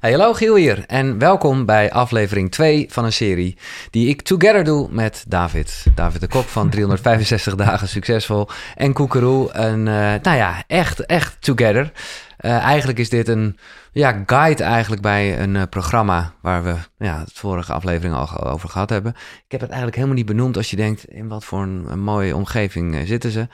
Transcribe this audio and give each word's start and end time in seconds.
Hey, 0.00 0.10
hallo 0.10 0.32
Giel 0.32 0.54
hier 0.54 0.84
en 0.86 1.18
welkom 1.18 1.64
bij 1.64 1.92
aflevering 1.92 2.50
2 2.50 2.86
van 2.90 3.04
een 3.04 3.12
serie 3.12 3.58
die 3.90 4.08
ik 4.08 4.22
together 4.22 4.64
doe 4.64 4.88
met 4.90 5.24
David. 5.28 5.86
David 5.94 6.20
de 6.20 6.26
Kok 6.26 6.44
van 6.44 6.70
365 6.70 7.54
dagen 7.54 7.88
succesvol 7.88 8.48
en 8.74 8.92
Koekeroe. 8.92 9.48
Een, 9.52 9.78
uh, 9.78 10.14
nou 10.22 10.36
ja, 10.36 10.64
echt, 10.66 11.06
echt 11.06 11.36
together. 11.40 11.92
Uh, 12.40 12.58
eigenlijk 12.58 12.98
is 12.98 13.08
dit 13.08 13.28
een 13.28 13.58
ja, 13.92 14.22
guide 14.26 14.62
eigenlijk 14.62 15.02
bij 15.02 15.40
een 15.40 15.54
uh, 15.54 15.62
programma 15.70 16.32
waar 16.40 16.62
we 16.64 16.74
ja, 16.98 17.18
het 17.18 17.32
vorige 17.32 17.72
aflevering 17.72 18.14
al 18.14 18.44
over 18.44 18.68
gehad 18.68 18.90
hebben. 18.90 19.12
Ik 19.44 19.50
heb 19.50 19.60
het 19.60 19.70
eigenlijk 19.70 19.96
helemaal 19.96 20.16
niet 20.16 20.26
benoemd 20.26 20.56
als 20.56 20.70
je 20.70 20.76
denkt 20.76 21.04
in 21.04 21.28
wat 21.28 21.44
voor 21.44 21.62
een, 21.62 21.86
een 21.88 22.00
mooie 22.00 22.36
omgeving 22.36 23.06
zitten 23.06 23.30
ze. 23.30 23.48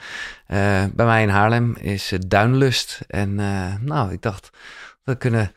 bij 0.93 1.05
mij 1.05 1.21
in 1.21 1.29
Haarlem 1.29 1.75
is 1.75 2.13
Duinlust 2.27 3.01
en 3.07 3.35
nou, 3.85 4.11
ik 4.11 4.21
dacht 4.21 4.51
we 5.05 5.15
kunnen 5.15 5.51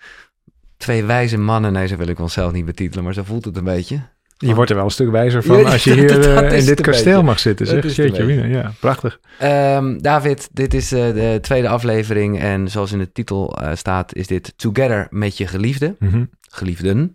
twee 0.78 1.04
wijze 1.04 1.38
mannen. 1.38 1.72
Nee, 1.72 1.86
zo 1.86 1.96
wil 1.96 2.08
ik 2.08 2.18
onszelf 2.18 2.52
niet 2.52 2.64
betitelen, 2.64 3.04
maar 3.04 3.14
zo 3.14 3.22
voelt 3.24 3.44
het 3.44 3.56
een 3.56 3.64
beetje. 3.64 4.00
Je 4.38 4.54
wordt 4.54 4.70
er 4.70 4.76
wel 4.76 4.84
een 4.84 4.90
stuk 4.90 5.10
wijzer 5.10 5.42
van 5.42 5.64
als 5.72 5.84
je 5.84 5.92
hier 5.92 6.50
uh, 6.50 6.58
in 6.58 6.64
dit 6.64 6.80
kasteel 6.80 7.22
mag 7.22 7.38
zitten. 7.38 7.66
Zeg. 7.66 7.94
Jeetje, 7.94 8.48
ja, 8.48 8.72
prachtig. 8.80 9.20
Um, 9.42 10.02
David, 10.02 10.48
dit 10.52 10.74
is 10.74 10.92
uh, 10.92 10.98
de 11.00 11.38
tweede 11.40 11.68
aflevering. 11.68 12.40
En 12.40 12.68
zoals 12.68 12.92
in 12.92 12.98
de 12.98 13.12
titel 13.12 13.62
uh, 13.62 13.70
staat, 13.74 14.14
is 14.14 14.26
dit 14.26 14.52
Together 14.56 15.06
met 15.10 15.36
je 15.36 15.46
geliefde. 15.46 15.96
Mm 15.98 16.08
-hmm. 16.08 16.30
Geliefden. 16.40 17.12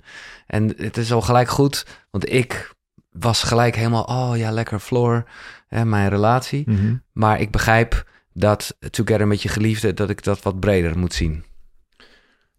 En 0.48 0.74
het 0.78 0.98
is 0.98 1.12
al 1.12 1.22
gelijk 1.22 1.50
goed, 1.50 1.86
want 2.12 2.34
ik 2.34 2.72
was 3.12 3.44
gelijk 3.44 3.76
helemaal... 3.76 4.04
Oh 4.04 4.38
ja, 4.38 4.52
lekker 4.52 4.80
Floor, 4.80 5.24
hè, 5.68 5.86
mijn 5.86 6.10
relatie. 6.10 6.64
Mm 6.66 6.76
-hmm. 6.76 7.02
Maar 7.12 7.42
ik 7.42 7.52
begrijp 7.52 8.08
dat 8.34 8.76
Together 8.90 9.28
met 9.28 9.42
je 9.42 9.50
geliefde... 9.50 9.94
dat 9.94 10.10
ik 10.10 10.24
dat 10.24 10.42
wat 10.42 10.60
breder 10.60 10.98
moet 10.98 11.14
zien. 11.14 11.44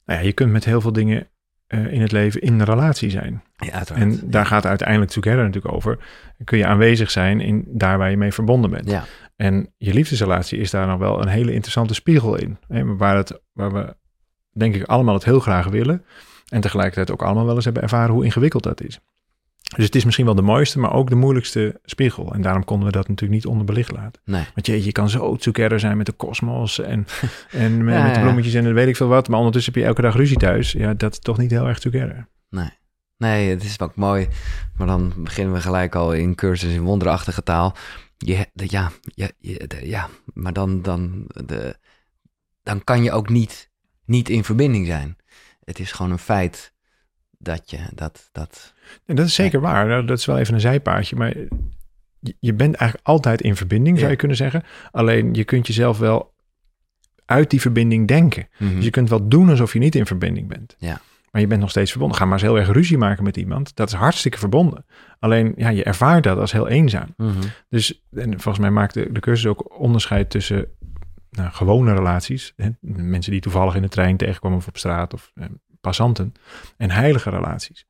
Nou 0.04 0.20
ja, 0.20 0.26
je 0.26 0.32
kunt 0.32 0.52
met 0.52 0.64
heel 0.64 0.80
veel 0.80 0.92
dingen 0.92 1.28
uh, 1.68 1.92
in 1.92 2.00
het 2.00 2.12
leven 2.12 2.40
in 2.40 2.52
een 2.52 2.64
relatie 2.64 3.10
zijn. 3.10 3.42
Ja, 3.56 3.72
uiteraard. 3.72 4.02
En 4.02 4.30
daar 4.30 4.46
gaat 4.46 4.66
uiteindelijk 4.66 5.10
Together 5.10 5.44
natuurlijk 5.44 5.74
over. 5.74 5.98
Kun 6.44 6.58
je 6.58 6.66
aanwezig 6.66 7.10
zijn 7.10 7.40
in 7.40 7.64
daar 7.68 7.98
waar 7.98 8.10
je 8.10 8.16
mee 8.16 8.32
verbonden 8.32 8.70
bent. 8.70 8.90
Ja. 8.90 9.04
En 9.36 9.72
je 9.76 9.94
liefdesrelatie 9.94 10.58
is 10.58 10.70
daar 10.70 10.86
nog 10.86 10.98
wel 10.98 11.22
een 11.22 11.28
hele 11.28 11.52
interessante 11.52 11.94
spiegel 11.94 12.36
in. 12.36 12.58
Hè, 12.68 12.96
waar, 12.96 13.16
het, 13.16 13.40
waar 13.52 13.72
we 13.72 13.96
denk 14.52 14.74
ik 14.74 14.84
allemaal 14.84 15.14
het 15.14 15.24
heel 15.24 15.40
graag 15.40 15.66
willen. 15.66 16.04
En 16.48 16.60
tegelijkertijd 16.60 17.10
ook 17.10 17.22
allemaal 17.22 17.46
wel 17.46 17.54
eens 17.54 17.64
hebben 17.64 17.82
ervaren 17.82 18.14
hoe 18.14 18.24
ingewikkeld 18.24 18.62
dat 18.62 18.82
is. 18.82 19.00
Dus 19.76 19.84
het 19.84 19.94
is 19.94 20.04
misschien 20.04 20.24
wel 20.24 20.34
de 20.34 20.42
mooiste, 20.42 20.78
maar 20.78 20.92
ook 20.92 21.08
de 21.08 21.14
moeilijkste 21.14 21.80
spiegel. 21.84 22.34
En 22.34 22.42
daarom 22.42 22.64
konden 22.64 22.86
we 22.86 22.92
dat 22.92 23.08
natuurlijk 23.08 23.40
niet 23.42 23.46
onderbelicht 23.46 23.92
laten. 23.92 24.22
Nee. 24.24 24.44
Want 24.54 24.66
je, 24.66 24.84
je 24.84 24.92
kan 24.92 25.08
zo 25.08 25.36
together 25.36 25.80
zijn 25.80 25.96
met 25.96 26.06
de 26.06 26.12
kosmos 26.12 26.80
en, 26.80 27.06
en 27.50 27.84
met, 27.84 27.94
ja, 27.94 28.02
met 28.02 28.14
de 28.14 28.20
bloemetjes 28.20 28.54
en 28.54 28.74
weet 28.74 28.88
ik 28.88 28.96
veel 28.96 29.08
wat. 29.08 29.28
Maar 29.28 29.38
ondertussen 29.38 29.72
heb 29.72 29.82
je 29.82 29.88
elke 29.88 30.02
dag 30.02 30.14
ruzie 30.14 30.36
thuis. 30.36 30.72
Ja, 30.72 30.94
dat 30.94 31.12
is 31.12 31.18
toch 31.18 31.38
niet 31.38 31.50
heel 31.50 31.66
erg 31.66 31.78
together. 31.78 32.28
Nee. 32.50 32.70
Nee, 33.16 33.50
het 33.50 33.64
is 33.64 33.80
ook 33.80 33.96
mooi. 33.96 34.28
Maar 34.76 34.86
dan 34.86 35.12
beginnen 35.16 35.54
we 35.54 35.60
gelijk 35.60 35.94
al 35.94 36.12
in 36.12 36.34
cursus 36.34 36.72
in 36.72 36.82
wonderachtige 36.82 37.42
taal. 37.42 37.76
Je, 38.16 38.46
de, 38.52 38.64
ja, 38.68 38.90
ja, 39.00 39.28
de, 39.38 39.80
ja, 39.82 40.08
maar 40.34 40.52
dan, 40.52 40.82
dan, 40.82 41.24
de, 41.46 41.76
dan 42.62 42.84
kan 42.84 43.02
je 43.02 43.12
ook 43.12 43.28
niet, 43.28 43.70
niet 44.04 44.28
in 44.28 44.44
verbinding 44.44 44.86
zijn. 44.86 45.16
Het 45.64 45.78
is 45.78 45.92
gewoon 45.92 46.12
een 46.12 46.18
feit 46.18 46.73
dat 47.44 47.70
je 47.70 47.78
dat. 47.94 48.28
dat 48.32 48.74
en 49.06 49.16
dat 49.16 49.26
is 49.26 49.34
zeker 49.34 49.60
waar. 49.60 49.86
Nou, 49.86 50.04
dat 50.04 50.18
is 50.18 50.24
wel 50.24 50.38
even 50.38 50.54
een 50.54 50.60
zijpaadje. 50.60 51.16
Maar 51.16 51.34
je 52.38 52.54
bent 52.54 52.74
eigenlijk 52.74 53.08
altijd 53.08 53.40
in 53.40 53.56
verbinding, 53.56 53.98
zou 53.98 54.10
je 54.10 54.16
kunnen 54.16 54.36
zeggen. 54.36 54.62
Alleen 54.90 55.34
je 55.34 55.44
kunt 55.44 55.66
jezelf 55.66 55.98
wel 55.98 56.34
uit 57.24 57.50
die 57.50 57.60
verbinding 57.60 58.08
denken. 58.08 58.48
Mhm. 58.58 58.74
Dus 58.74 58.84
je 58.84 58.90
kunt 58.90 59.08
wel 59.08 59.28
doen 59.28 59.48
alsof 59.48 59.72
je 59.72 59.78
niet 59.78 59.94
in 59.94 60.06
verbinding 60.06 60.48
bent. 60.48 60.76
Ja. 60.78 61.00
Maar 61.30 61.42
je 61.42 61.48
bent 61.48 61.60
nog 61.60 61.70
steeds 61.70 61.90
verbonden. 61.90 62.18
Ga 62.18 62.24
maar 62.24 62.32
eens 62.32 62.42
heel 62.42 62.58
erg 62.58 62.72
ruzie 62.72 62.98
maken 62.98 63.24
met 63.24 63.36
iemand. 63.36 63.76
Dat 63.76 63.88
is 63.88 63.94
hartstikke 63.94 64.38
verbonden. 64.38 64.84
Alleen 65.18 65.52
ja, 65.56 65.68
je 65.68 65.84
ervaart 65.84 66.22
dat 66.22 66.38
als 66.38 66.52
heel 66.52 66.68
eenzaam. 66.68 67.14
Mhm. 67.16 67.30
Dus 67.68 68.04
en 68.12 68.30
volgens 68.30 68.58
mij 68.58 68.70
maakt 68.70 68.94
de, 68.94 69.12
de 69.12 69.20
cursus 69.20 69.46
ook 69.46 69.78
onderscheid 69.78 70.30
tussen 70.30 70.66
nou, 71.30 71.52
gewone 71.52 71.94
relaties. 71.94 72.52
Hè, 72.56 72.68
mensen 72.80 73.32
die 73.32 73.40
toevallig 73.40 73.74
in 73.74 73.82
de 73.82 73.88
trein 73.88 74.16
tegenkomen 74.16 74.58
of 74.58 74.66
op 74.66 74.76
straat 74.76 75.14
of 75.14 75.30
eh, 75.34 75.46
passanten. 75.84 76.34
En 76.76 76.90
heilige 76.90 77.30
relaties. 77.30 77.86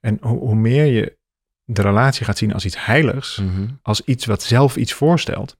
En 0.00 0.18
hoe, 0.20 0.38
hoe, 0.38 0.54
meer 0.54 0.84
je 0.84 1.16
de 1.64 1.82
relatie 1.82 2.24
gaat 2.24 2.38
zien 2.38 2.54
als 2.54 2.64
iets 2.64 2.84
heiligs, 2.84 3.36
Mhm. 3.36 3.66
als 3.82 4.00
iets 4.04 4.26
wat 4.26 4.42
zelf 4.42 4.76
iets 4.76 4.92
voorstelt. 4.92 5.56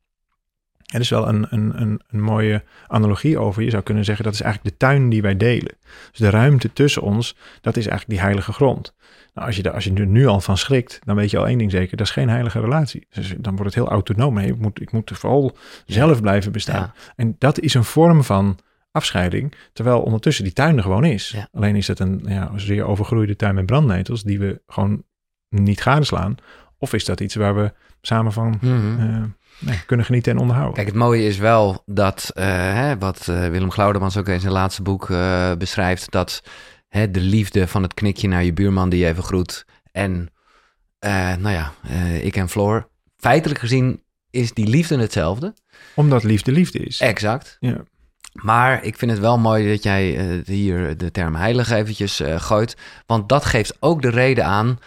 Er 0.88 1.00
is 1.00 1.08
wel 1.08 1.28
een, 1.28 1.46
een, 1.50 1.80
een, 1.80 2.00
een 2.08 2.20
mooie 2.20 2.64
analogie 2.86 3.38
over. 3.38 3.62
Je 3.62 3.70
zou 3.70 3.82
kunnen 3.82 4.04
zeggen 4.04 4.24
dat 4.24 4.34
is 4.34 4.40
eigenlijk 4.40 4.72
de 4.72 4.86
tuin 4.86 5.08
die 5.08 5.22
wij 5.22 5.36
delen. 5.36 5.76
Dus 6.10 6.18
de 6.20 6.30
ruimte 6.30 6.72
tussen 6.72 7.02
ons, 7.02 7.36
dat 7.60 7.76
is 7.76 7.86
eigenlijk 7.86 8.18
die 8.18 8.26
heilige 8.28 8.52
grond. 8.52 8.94
Nou, 9.34 9.46
als 9.46 9.56
je, 9.56 9.62
daar, 9.62 9.72
als 9.72 9.84
je 9.84 9.94
er 9.94 10.06
nu 10.06 10.26
al 10.26 10.40
van 10.40 10.58
schrikt, 10.58 10.98
dan 11.04 11.16
weet 11.16 11.30
je 11.30 11.38
al 11.38 11.46
één 11.46 11.58
ding 11.58 11.70
zeker, 11.70 11.96
dat 11.96 12.06
is 12.06 12.12
geen 12.12 12.28
heilige 12.28 12.60
relatie. 12.60 13.06
Dus 13.10 13.34
dan 13.38 13.56
wordt 13.56 13.74
het 13.74 13.84
heel 13.84 13.92
autonoom. 13.92 14.38
Ik 14.38 14.58
moet, 14.58 14.80
ik 14.80 14.92
moet 14.92 15.10
vooral 15.14 15.56
zelf 15.86 16.20
blijven 16.20 16.52
bestaan. 16.52 16.92
Ja. 16.94 17.12
En 17.16 17.36
dat 17.38 17.60
is 17.60 17.74
een 17.74 17.84
vorm 17.84 18.24
van 18.24 18.58
afscheiding, 18.98 19.52
terwijl 19.72 20.00
ondertussen 20.02 20.44
die 20.44 20.52
tuin 20.52 20.76
er 20.76 20.82
gewoon 20.82 21.04
is. 21.04 21.30
Ja. 21.30 21.48
Alleen 21.52 21.76
is 21.76 21.86
het 21.88 21.98
een 22.00 22.22
ja, 22.26 22.50
zeer 22.56 22.84
overgroeide 22.84 23.36
tuin 23.36 23.54
met 23.54 23.66
brandnetels 23.66 24.22
die 24.22 24.38
we 24.38 24.60
gewoon 24.66 25.02
niet 25.48 25.80
gadeslaan. 25.80 26.34
Of 26.78 26.92
is 26.92 27.04
dat 27.04 27.20
iets 27.20 27.34
waar 27.34 27.54
we 27.54 27.72
samen 28.00 28.32
van 28.32 28.58
Mhm. 28.60 29.00
eh, 29.00 29.22
nee, 29.58 29.80
kunnen 29.86 30.06
genieten 30.06 30.32
en 30.32 30.38
onderhouden? 30.38 30.74
Kijk, 30.76 30.86
het 30.86 30.96
mooie 30.96 31.26
is 31.26 31.38
wel 31.38 31.82
dat, 31.86 32.30
eh, 32.34 32.44
hè, 32.74 32.98
wat 32.98 33.28
eh, 33.28 33.48
Willem 33.48 33.70
Glaudemans 33.70 34.16
ook 34.16 34.28
in 34.28 34.40
zijn 34.40 34.52
laatste 34.52 34.82
boek 34.82 35.06
beschrijft, 35.58 36.10
dat 36.10 36.42
hè, 36.88 37.10
de 37.10 37.20
liefde 37.20 37.66
van 37.66 37.82
het 37.82 37.94
knikje 37.94 38.28
naar 38.28 38.44
je 38.44 38.52
buurman 38.52 38.88
die 38.88 39.00
je 39.00 39.06
even 39.06 39.22
groet 39.22 39.64
en, 39.92 40.32
nou 41.40 41.50
ja, 41.50 41.72
ik 42.22 42.36
en 42.36 42.48
Floor, 42.48 42.88
feitelijk 43.16 43.60
gezien 43.60 44.02
is 44.30 44.52
die 44.52 44.66
liefde 44.66 44.98
hetzelfde. 44.98 45.54
Omdat 45.94 46.22
liefde 46.24 46.52
liefde 46.52 46.78
is. 46.78 47.00
Exact. 47.00 47.56
Ja. 47.60 47.82
Maar 48.42 48.84
ik 48.84 48.98
vind 48.98 49.10
het 49.10 49.20
wel 49.20 49.38
mooi 49.38 49.68
dat 49.68 49.82
jij 49.82 50.16
eh, 50.18 50.44
hier 50.44 50.96
de 50.96 51.10
term 51.10 51.34
heilig 51.34 51.70
eventjes 51.70 52.20
eh, 52.20 52.40
gooit. 52.40 52.76
Want 53.06 53.28
dat 53.28 53.44
geeft 53.44 53.76
ook 53.80 54.02
de 54.02 54.10
reden 54.10 54.44
aan. 54.44 54.78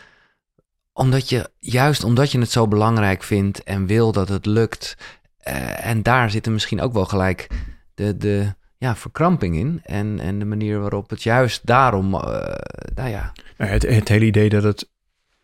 Omdat 0.93 1.29
je, 1.29 1.49
juist 1.59 2.03
omdat 2.03 2.31
je 2.31 2.39
het 2.39 2.51
zo 2.51 2.67
belangrijk 2.67 3.23
vindt 3.23 3.63
en 3.63 3.85
wil 3.85 4.11
dat 4.11 4.29
het 4.29 4.45
lukt. 4.45 4.97
eh, 5.37 5.85
en 5.85 6.03
daar 6.03 6.29
zit 6.29 6.45
er 6.45 6.51
misschien 6.51 6.81
ook 6.81 6.93
wel 6.93 7.05
gelijk 7.05 7.47
de, 7.93 8.17
de 8.17 8.53
ja, 8.77 8.95
verkramping 8.95 9.55
in. 9.55 9.81
En, 9.83 10.19
en 10.19 10.39
de 10.39 10.45
manier 10.45 10.79
waarop 10.79 11.09
het 11.09 11.23
juist 11.23 11.65
daarom, 11.65 12.09
nou 12.09 13.09
ja. 13.09 13.33
Nou, 13.57 13.71
Het, 13.71 13.83
het 13.83 14.07
hele 14.07 14.25
idee 14.25 14.49
dat 14.49 14.63
het 14.63 14.89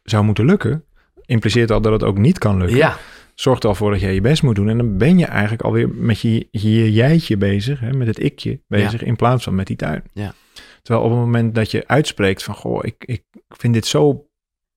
zou 0.03 0.23
moeten 0.23 0.45
lukken, 0.45 0.83
impliceert 1.25 1.71
al 1.71 1.81
dat 1.81 1.91
het 1.91 2.03
ook 2.03 2.17
niet 2.17 2.37
kan 2.37 2.57
lukken. 2.57 2.77
Ja, 2.77 2.97
Zorgt 3.39 3.63
er 3.63 3.69
al 3.69 3.75
voor 3.75 3.91
dat 3.91 3.99
jij 3.99 4.13
je 4.13 4.21
best 4.21 4.43
moet 4.43 4.55
doen. 4.55 4.69
En 4.69 4.77
dan 4.77 4.97
ben 4.97 5.17
je 5.17 5.25
eigenlijk 5.25 5.61
alweer 5.61 5.89
met 5.89 6.19
je, 6.19 6.47
je 6.51 6.91
jijtje 6.93 7.37
bezig, 7.37 7.79
hè, 7.79 7.93
met 7.93 8.07
het 8.07 8.19
ikje 8.19 8.61
bezig, 8.67 9.03
in 9.03 9.15
plaats 9.15 9.43
van 9.43 9.55
met 9.55 9.67
die 9.67 9.75
tuin. 9.75 10.03
Ja. 10.13 10.33
Terwijl 10.81 11.05
op 11.05 11.11
het 11.11 11.19
moment 11.19 11.55
dat 11.55 11.71
je 11.71 11.87
uitspreekt 11.87 12.43
van, 12.43 12.55
goh, 12.55 12.79
ik, 12.81 12.95
ik 13.05 13.23
vind 13.47 13.73
dit 13.73 13.85
zo 13.85 14.29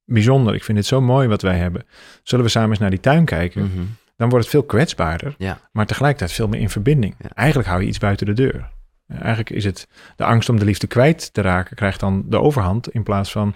bijzonder, 0.04 0.54
ik 0.54 0.65
vind 0.65 0.78
dit 0.78 0.87
zo 0.87 1.00
mooi 1.00 1.28
wat 1.28 1.43
wij 1.43 1.56
hebben. 1.59 1.87
Zullen 2.22 2.44
we 2.44 2.50
samen 2.50 2.71
eens 2.71 2.78
naar 2.78 2.91
die 2.91 3.00
tuin 3.00 3.25
kijken? 3.25 3.62
mhm, 3.62 3.84
Dan 4.16 4.28
wordt 4.28 4.44
het 4.44 4.54
veel 4.54 4.65
kwetsbaarder, 4.65 5.34
ja, 5.38 5.60
maar 5.72 5.87
tegelijkertijd 5.87 6.32
veel 6.32 6.48
meer 6.48 6.60
in 6.60 6.71
verbinding. 6.71 7.15
Eigenlijk 7.34 7.69
hou 7.69 7.81
je 7.81 7.88
iets 7.88 7.98
buiten 7.98 8.27
de 8.27 8.32
deur. 8.32 8.71
Eigenlijk 9.06 9.50
is 9.50 9.65
het 9.65 9.88
de 10.16 10.25
angst 10.25 10.48
om 10.48 10.59
de 10.59 10.65
liefde 10.65 10.87
kwijt 10.87 11.32
te 11.32 11.41
raken, 11.41 11.77
krijgt 11.77 12.00
dan 12.00 12.25
de 12.28 12.41
overhand 12.41 12.91
in 12.91 13.03
plaats 13.03 13.32
van 13.32 13.54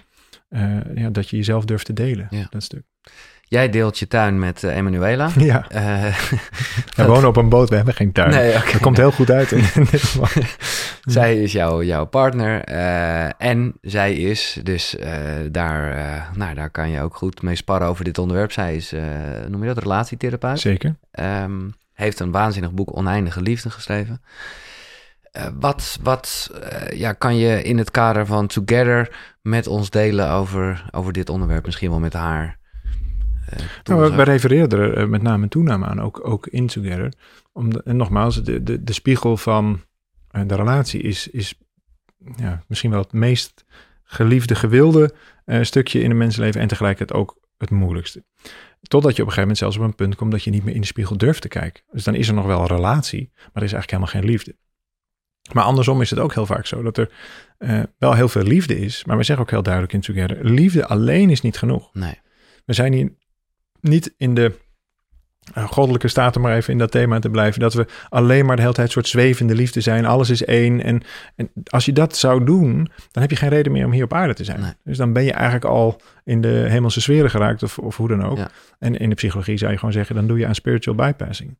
eh, 0.49 0.77
ja, 0.95 1.09
dat 1.09 1.29
je 1.29 1.35
jezelf 1.35 1.65
durft 1.65 1.85
te 1.85 1.93
delen. 1.93 2.27
Dat 2.49 2.63
stuk. 2.63 2.83
Jij 3.55 3.69
deelt 3.69 3.99
je 3.99 4.07
tuin 4.07 4.39
met 4.39 4.63
eh, 4.63 4.75
Emanuela. 4.75 5.29
Ja, 5.51 5.65
Eh, 5.69 6.19
we 6.95 7.05
wonen 7.05 7.27
op 7.27 7.35
een 7.35 7.49
boot, 7.49 7.69
we 7.69 7.75
hebben 7.75 7.93
geen 7.93 8.11
tuin. 8.11 8.29
nee. 8.29 8.53
Dat 8.53 8.79
komt 8.79 8.97
heel 8.97 9.11
goed 9.11 9.31
uit 9.31 9.51
in, 9.51 9.63
in 9.75 9.87
dit 9.91 10.01
geval. 10.01 10.43
Zij 11.01 11.41
is 11.41 11.51
jouw, 11.51 11.83
jouw 11.83 12.05
partner 12.05 12.63
eh, 12.63 13.29
en 13.37 13.73
zij 13.81 14.13
is, 14.15 14.59
dus 14.63 14.95
daar, 15.51 15.95
nou, 16.35 16.53
daar 16.53 16.69
kan 16.69 16.89
je 16.89 17.01
ook 17.01 17.15
goed 17.15 17.41
mee 17.41 17.55
sparren 17.55 17.87
over 17.87 18.03
dit 18.03 18.17
onderwerp. 18.17 18.51
Zij 18.51 18.75
is, 18.75 18.93
noem 19.47 19.61
je 19.61 19.73
dat, 19.73 19.83
relatietherapeut. 19.83 20.59
Zeker. 20.59 20.95
Ehm, 21.11 21.69
heeft 21.93 22.19
een 22.19 22.31
waanzinnig 22.31 22.71
boek 22.71 22.97
Oneindige 22.97 23.41
Liefde 23.41 23.69
geschreven. 23.69 24.21
Wat 25.59 25.99
wat 26.01 26.51
ja, 26.93 27.13
kan 27.13 27.37
je 27.37 27.61
in 27.63 27.77
het 27.77 27.91
kader 27.91 28.25
van 28.25 28.47
Together 28.47 29.15
met 29.41 29.67
ons 29.67 29.89
delen 29.89 30.29
over, 30.29 30.85
over 30.91 31.13
dit 31.13 31.29
onderwerp, 31.29 31.65
misschien 31.65 31.89
wel 31.89 31.99
met 31.99 32.13
haar? 32.13 32.57
Nou, 33.83 34.01
we, 34.01 34.15
we 34.15 34.23
refereerden 34.23 34.79
er 34.79 34.97
eh, 34.97 35.07
met 35.07 35.21
name 35.21 35.43
en 35.43 35.49
toename 35.49 35.85
aan, 35.85 36.01
ook, 36.01 36.27
ook 36.27 36.47
in 36.47 36.67
Together. 36.67 37.13
Om 37.53 37.73
de- 37.73 37.81
en 37.85 37.95
nogmaals, 37.97 38.43
de, 38.43 38.63
de, 38.63 38.83
de 38.83 38.93
spiegel 38.93 39.37
van 39.37 39.81
eh, 40.31 40.41
de 40.47 40.55
relatie 40.55 41.01
is, 41.01 41.27
is 41.27 41.53
ja, 42.35 42.63
misschien 42.67 42.91
wel 42.91 43.01
het 43.01 43.13
meest 43.13 43.65
geliefde, 44.03 44.55
gewilde 44.55 45.13
eh, 45.45 45.61
stukje 45.63 45.99
in 45.99 46.11
een 46.11 46.17
mensenleven 46.17 46.61
en 46.61 46.67
tegelijkertijd 46.67 47.19
ook 47.19 47.39
het 47.57 47.69
moeilijkste. 47.69 48.23
Totdat 48.81 49.15
je 49.15 49.21
op 49.21 49.27
een 49.27 49.33
gegeven 49.33 49.41
moment 49.41 49.57
zelfs 49.57 49.77
op 49.77 49.83
een 49.83 49.95
punt 49.95 50.15
komt 50.15 50.31
dat 50.31 50.43
je 50.43 50.51
niet 50.51 50.63
meer 50.63 50.75
in 50.75 50.81
de 50.81 50.87
spiegel 50.87 51.17
durft 51.17 51.41
te 51.41 51.47
kijken. 51.47 51.83
Dus 51.91 52.03
dan 52.03 52.15
is 52.15 52.27
er 52.27 52.33
nog 52.33 52.45
wel 52.45 52.59
een 52.59 52.67
relatie, 52.67 53.29
maar 53.33 53.41
er 53.53 53.63
is 53.63 53.73
eigenlijk 53.73 53.91
helemaal 53.91 54.11
geen 54.13 54.25
liefde. 54.31 54.55
Maar 55.53 55.63
andersom 55.63 56.01
is 56.01 56.09
het 56.09 56.19
ook 56.19 56.33
heel 56.33 56.45
vaak 56.45 56.65
zo 56.65 56.81
dat 56.81 56.97
er 56.97 57.11
wel 57.97 58.13
heel 58.13 58.27
veel 58.27 58.43
liefde 58.43 58.79
is. 58.79 59.05
Maar 59.05 59.17
we 59.17 59.23
zeggen 59.23 59.45
ook 59.45 59.51
heel 59.51 59.63
duidelijk 59.63 59.93
in 59.93 60.01
Together, 60.01 60.45
liefde 60.45 60.85
alleen 60.87 61.29
is 61.29 61.41
niet 61.41 61.57
genoeg. 61.57 61.89
Nee. 61.93 62.19
We 62.65 62.73
zijn 62.73 62.93
hier 62.93 63.13
niet 63.87 64.13
in 64.17 64.33
de 64.33 64.63
uh, 65.57 65.67
goddelijke 65.67 66.07
staat, 66.07 66.35
om 66.35 66.41
maar 66.41 66.55
even 66.55 66.73
in 66.73 66.79
dat 66.79 66.91
thema 66.91 67.19
te 67.19 67.29
blijven, 67.29 67.59
dat 67.59 67.73
we 67.73 67.85
alleen 68.09 68.45
maar 68.45 68.55
de 68.55 68.61
hele 68.61 68.73
tijd 68.73 68.91
soort 68.91 69.07
zwevende 69.07 69.55
liefde 69.55 69.81
zijn. 69.81 70.05
Alles 70.05 70.29
is 70.29 70.45
één. 70.45 70.83
En, 70.83 71.01
en 71.35 71.51
als 71.69 71.85
je 71.85 71.93
dat 71.93 72.17
zou 72.17 72.45
doen, 72.45 72.75
dan 73.11 73.21
heb 73.21 73.29
je 73.29 73.35
geen 73.35 73.49
reden 73.49 73.71
meer 73.71 73.85
om 73.85 73.91
hier 73.91 74.03
op 74.03 74.13
aarde 74.13 74.33
te 74.33 74.43
zijn. 74.43 74.59
Nee. 74.59 74.73
Dus 74.83 74.97
dan 74.97 75.13
ben 75.13 75.23
je 75.23 75.31
eigenlijk 75.31 75.65
al 75.65 76.01
in 76.23 76.41
de 76.41 76.65
hemelse 76.69 77.01
sferen 77.01 77.29
geraakt, 77.29 77.63
of, 77.63 77.77
of 77.77 77.97
hoe 77.97 78.07
dan 78.07 78.23
ook. 78.23 78.37
Ja. 78.37 78.49
En 78.79 78.97
in 78.97 79.09
de 79.09 79.15
psychologie 79.15 79.57
zou 79.57 79.71
je 79.71 79.77
gewoon 79.77 79.93
zeggen, 79.93 80.15
dan 80.15 80.27
doe 80.27 80.39
je 80.39 80.47
aan 80.47 80.55
spiritual 80.55 80.95
bypassing. 80.95 81.57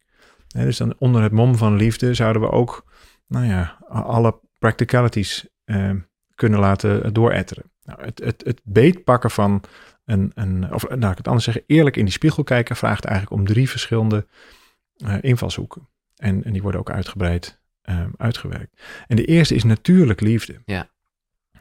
Hè, 0.47 0.65
dus 0.65 0.77
dan 0.77 0.95
onder 0.97 1.21
het 1.21 1.31
mom 1.31 1.55
van 1.55 1.75
liefde 1.75 2.13
zouden 2.13 2.41
we 2.41 2.51
ook, 2.51 2.85
nou 3.27 3.45
ja, 3.45 3.77
alle 3.87 4.39
practicalities 4.59 5.47
eh, 5.65 5.89
kunnen 6.35 6.59
laten 6.59 7.13
dooretteren. 7.13 7.63
Nou, 7.83 8.03
het, 8.03 8.21
het, 8.23 8.43
het 8.45 8.61
beetpakken 8.63 9.31
van 9.31 9.63
een, 10.05 10.31
een, 10.35 10.73
of 10.73 10.89
nou, 10.89 11.11
ik 11.11 11.17
het 11.17 11.27
anders 11.27 11.45
zeggen, 11.45 11.63
eerlijk 11.67 11.97
in 11.97 12.05
die 12.05 12.13
spiegel 12.13 12.43
kijken 12.43 12.75
vraagt 12.75 13.05
eigenlijk 13.05 13.39
om 13.39 13.47
drie 13.47 13.69
verschillende 13.69 14.27
uh, 14.97 15.15
invalshoeken. 15.21 15.87
En, 16.15 16.43
en 16.43 16.53
die 16.53 16.61
worden 16.61 16.79
ook 16.79 16.91
uitgebreid 16.91 17.61
um, 17.89 18.13
uitgewerkt. 18.17 18.81
En 19.07 19.15
de 19.15 19.25
eerste 19.25 19.55
is 19.55 19.63
natuurlijk 19.63 20.21
liefde. 20.21 20.61
Ja. 20.65 20.89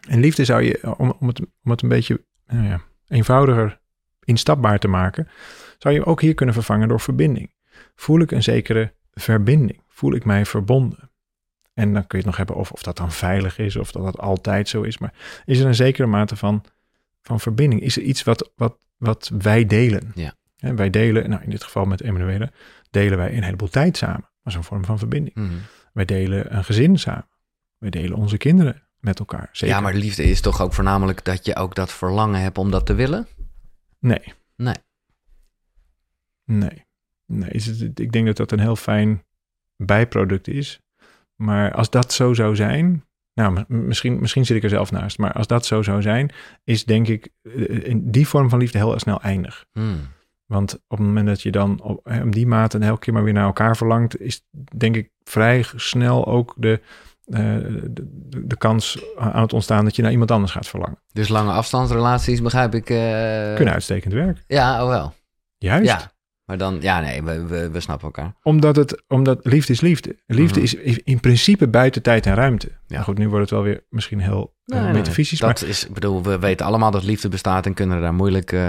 En 0.08 0.20
liefde 0.20 0.44
zou 0.44 0.62
je, 0.62 0.96
om, 0.96 1.14
om, 1.19 1.29
het, 1.29 1.41
om 1.41 1.70
het 1.70 1.82
een 1.82 1.88
beetje 1.88 2.25
nou 2.46 2.67
ja, 2.67 2.81
eenvoudiger 3.08 3.81
instapbaar 4.25 4.79
te 4.79 4.88
maken, 4.88 5.29
zou 5.79 5.94
je 5.94 6.05
ook 6.05 6.20
hier 6.20 6.35
kunnen 6.35 6.55
vervangen 6.55 6.88
door 6.88 7.00
verbinding. 7.00 7.55
Voel 7.94 8.20
ik 8.20 8.31
een 8.31 8.43
zekere 8.43 8.94
verbinding? 9.12 9.81
Voel 9.88 10.14
ik 10.14 10.25
mij 10.25 10.46
verbonden? 10.46 11.11
En 11.75 11.93
dan 11.93 12.06
kun 12.06 12.19
je 12.19 12.25
het 12.25 12.26
nog 12.26 12.37
hebben 12.37 12.56
of, 12.56 12.73
of 12.73 12.82
dat 12.82 12.96
dan 12.96 13.12
veilig 13.12 13.58
is, 13.58 13.76
of 13.76 13.93
dat 13.93 14.05
dat 14.05 14.19
altijd 14.19 14.69
zo 14.69 14.82
is. 14.82 14.99
Maar 14.99 15.14
is 15.44 15.58
er 15.58 15.67
een 15.67 15.75
zekere 15.75 16.06
mate 16.06 16.37
van 16.37 16.64
van 17.24 17.40
verbinding? 17.40 17.82
Is 17.82 17.96
er 17.96 18.02
iets 18.02 18.22
wat, 18.22 18.52
wat, 18.56 18.76
wat 18.96 19.30
wij 19.38 19.66
delen? 19.66 20.12
Ja. 20.14 20.34
En 20.56 20.76
wij 20.76 20.90
delen, 20.90 21.30
nou 21.30 21.42
in 21.42 21.50
dit 21.50 21.64
geval 21.64 21.84
met 21.84 22.02
Emanuele, 22.02 22.52
delen 22.90 23.18
wij 23.18 23.36
een 23.36 23.42
heleboel 23.42 23.68
tijd 23.68 23.96
samen. 23.96 24.20
Dat 24.20 24.52
is 24.52 24.54
een 24.54 24.64
vorm 24.64 24.84
van 24.84 24.98
verbinding. 24.98 25.36
Mm 25.36 25.48
-hmm. 25.48 25.60
Wij 25.92 26.04
delen 26.04 26.56
een 26.56 26.64
gezin 26.64 26.98
samen. 26.98 27.28
Wij 27.78 27.90
delen 27.90 28.16
onze 28.16 28.36
kinderen 28.36 28.82
met 28.98 29.18
elkaar. 29.18 29.48
Zeker. 29.52 29.76
Ja, 29.76 29.80
maar 29.80 29.94
liefde 29.94 30.22
is 30.22 30.40
toch 30.40 30.60
ook 30.60 30.72
voornamelijk 30.72 31.24
dat 31.24 31.46
je 31.46 31.56
ook 31.56 31.74
dat 31.74 31.92
verlangen 31.92 32.40
hebt 32.40 32.58
om 32.58 32.70
dat 32.70 32.86
te 32.86 32.94
willen? 32.94 33.26
Nee. 33.98 34.32
Nee. 34.56 34.76
Nee. 36.44 36.86
Nee, 37.26 37.50
is 37.50 37.66
het, 37.66 37.98
ik 37.98 38.12
denk 38.12 38.26
dat 38.26 38.36
dat 38.36 38.52
een 38.52 38.60
heel 38.60 38.76
fijn 38.76 39.24
bijproduct 39.76 40.48
is. 40.48 40.80
Maar 41.34 41.72
als 41.72 41.90
dat 41.90 42.12
zo 42.12 42.34
zou 42.34 42.56
zijn, 42.56 43.04
nou, 43.34 43.64
misschien, 43.69 44.20
misschien 44.20 44.46
zit 44.46 44.56
ik 44.56 44.62
er 44.62 44.69
zelf 44.69 44.90
naast. 44.90 45.19
Maar 45.19 45.32
als 45.32 45.46
dat 45.46 45.66
zo 45.66 45.82
zou 45.82 46.02
zijn, 46.02 46.31
is 46.64 46.84
denk 46.84 47.08
ik 47.08 47.28
in 47.82 48.10
die 48.10 48.28
vorm 48.28 48.48
van 48.48 48.58
liefde 48.58 48.78
heel 48.78 48.98
snel 48.98 49.20
eindig. 49.20 49.64
Hmm. 49.72 50.00
Want 50.46 50.75
op 50.75 50.98
het 50.98 51.06
moment 51.06 51.26
dat 51.26 51.42
je 51.42 51.50
dan 51.50 51.82
op, 51.82 52.06
om 52.22 52.31
die 52.31 52.46
mate 52.46 52.78
elke 52.78 53.00
keer 53.00 53.12
maar 53.12 53.25
weer 53.25 53.32
naar 53.32 53.46
elkaar 53.46 53.76
verlangt, 53.76 54.20
is 54.20 54.46
denk 54.76 54.96
ik 54.96 55.10
vrij 55.25 55.64
snel 55.76 56.26
ook 56.26 56.54
de, 56.56 56.81
uh, 57.26 57.38
de, 57.84 58.06
de, 58.46 58.56
kans 58.56 59.04
aan 59.19 59.42
het 59.42 59.52
ontstaan 59.52 59.84
dat 59.84 59.96
je 59.96 60.02
naar 60.02 60.10
iemand 60.10 60.31
anders 60.31 60.52
gaat 60.52 60.69
verlangen. 60.69 60.98
Dus 61.12 61.28
lange 61.28 61.52
afstandsrelaties, 61.52 62.42
begrijp 62.42 62.75
ik. 62.75 62.90
Uh... 62.90 62.96
Kunnen 63.54 63.75
uitstekend 63.75 64.12
werken. 64.12 64.42
Ja, 64.46 64.82
oh 64.82 64.88
wel. 64.88 65.14
Juist. 65.58 65.86
Ja. 65.86 66.12
Maar 66.44 66.58
dan, 66.58 66.79
ja, 66.81 67.00
nee, 67.00 67.23
we, 67.23 67.46
we, 67.46 67.70
we 67.70 67.81
snappen 67.81 68.06
elkaar. 68.06 68.35
Omdat, 68.43 68.76
het, 68.76 69.02
omdat 69.08 69.41
liefde 69.43 69.73
is 69.73 69.81
liefde. 69.81 70.17
Liefde 70.26 70.61
mm 70.61 70.67
-hmm. 70.67 70.81
is 70.82 70.99
in 70.99 71.20
principe 71.20 71.69
buiten 71.69 72.02
tijd 72.02 72.26
en 72.26 72.35
ruimte. 72.35 72.69
Ja. 72.69 72.76
Nou 72.87 73.05
goed, 73.05 73.19
nu 73.19 73.29
wordt 73.29 73.41
het 73.41 73.50
wel 73.50 73.62
weer 73.62 73.85
misschien 73.88 74.20
heel 74.20 74.55
nee, 74.64 74.81
uh, 74.81 74.93
metafysisch. 74.93 75.41
Nee, 75.41 75.50
dat 75.50 75.61
maar, 75.61 75.70
is, 75.70 75.87
ik 75.87 75.93
bedoel, 75.93 76.23
we 76.23 76.38
weten 76.38 76.67
allemaal 76.67 76.91
dat 76.91 77.05
liefde 77.05 77.29
bestaat 77.29 77.67
en 77.67 77.75
kunnen 77.75 78.00
daar 78.00 78.14
moeilijk. 78.14 78.52
Uh, 78.52 78.61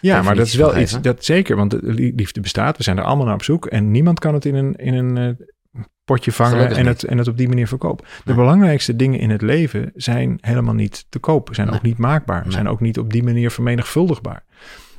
ja, 0.00 0.22
maar 0.22 0.34
dat 0.34 0.46
is 0.46 0.54
wel 0.54 0.78
iets, 0.78 1.00
dat 1.00 1.24
zeker, 1.24 1.56
want 1.56 1.76
liefde 1.82 2.40
bestaat. 2.40 2.76
We 2.76 2.82
zijn 2.82 2.98
er 2.98 3.04
allemaal 3.04 3.24
naar 3.26 3.34
op 3.34 3.42
zoek 3.42 3.66
en 3.66 3.90
niemand 3.90 4.18
kan 4.18 4.34
het 4.34 4.44
in 4.44 4.54
een, 4.54 4.74
in 4.74 4.94
een 4.94 5.16
uh, 5.16 5.82
potje 6.04 6.32
vangen 6.32 6.76
en 6.76 6.86
het, 6.86 7.04
en 7.04 7.18
het 7.18 7.28
op 7.28 7.36
die 7.36 7.48
manier 7.48 7.68
verkopen. 7.68 8.06
De 8.24 8.34
belangrijkste 8.34 8.96
dingen 8.96 9.18
in 9.18 9.30
het 9.30 9.42
leven 9.42 9.92
zijn 9.94 10.38
helemaal 10.40 10.74
niet 10.74 11.06
te 11.08 11.18
koop, 11.18 11.48
zijn 11.52 11.70
ook 11.70 11.82
niet 11.82 11.98
maakbaar, 11.98 12.44
zijn 12.48 12.68
ook 12.68 12.80
niet 12.80 12.98
op 12.98 13.12
die 13.12 13.22
manier 13.22 13.50
vermenigvuldigbaar. 13.50 14.44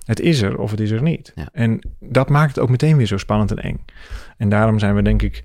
Het 0.09 0.19
is 0.19 0.41
er 0.41 0.57
of 0.57 0.71
het 0.71 0.79
is 0.79 0.91
er 0.91 1.01
niet. 1.01 1.31
Ja. 1.35 1.49
En 1.51 1.79
dat 1.99 2.29
maakt 2.29 2.55
het 2.55 2.59
ook 2.59 2.69
meteen 2.69 2.97
weer 2.97 3.05
zo 3.05 3.17
spannend 3.17 3.51
en 3.51 3.57
eng. 3.57 3.85
En 4.37 4.49
daarom 4.49 4.79
zijn 4.79 4.95
we 4.95 5.01
denk 5.01 5.21
ik, 5.21 5.43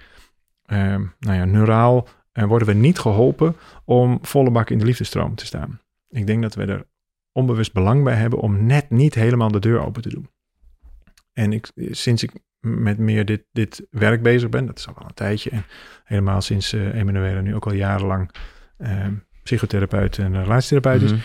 ehm, 0.64 1.04
nou 1.18 1.36
ja, 1.36 1.44
neuraal 1.44 2.08
eh, 2.32 2.44
worden 2.44 2.68
we 2.68 2.74
niet 2.74 2.98
geholpen 2.98 3.56
om 3.84 4.18
volle 4.22 4.50
bak 4.50 4.70
in 4.70 4.78
de 4.78 4.84
liefdestroom 4.84 5.34
te 5.34 5.46
staan. 5.46 5.80
Ik 6.08 6.26
denk 6.26 6.42
dat 6.42 6.54
we 6.54 6.64
er 6.64 6.86
onbewust 7.32 7.72
belang 7.72 8.04
bij 8.04 8.14
hebben 8.14 8.38
om 8.38 8.66
net 8.66 8.90
niet 8.90 9.14
helemaal 9.14 9.50
de 9.50 9.58
deur 9.60 9.80
open 9.84 10.02
te 10.02 10.08
doen. 10.08 10.28
En 11.32 11.52
ik, 11.52 11.70
sinds 11.90 12.22
ik 12.22 12.32
met 12.60 12.98
meer 12.98 13.24
dit, 13.24 13.44
dit 13.52 13.86
werk 13.90 14.22
bezig 14.22 14.48
ben, 14.48 14.66
dat 14.66 14.78
is 14.78 14.88
al 14.88 14.94
wel 14.98 15.08
een 15.08 15.14
tijdje, 15.14 15.50
en 15.50 15.64
helemaal 16.04 16.40
sinds 16.40 16.72
eh 16.72 16.94
Emanuele 16.94 17.42
nu 17.42 17.54
ook 17.54 17.66
al 17.66 17.72
jarenlang 17.74 18.30
eh, 18.76 19.06
psychotherapeut 19.42 20.18
en 20.18 20.42
relatietherapeut 20.42 21.02
is, 21.02 21.10
Mhm. 21.12 21.20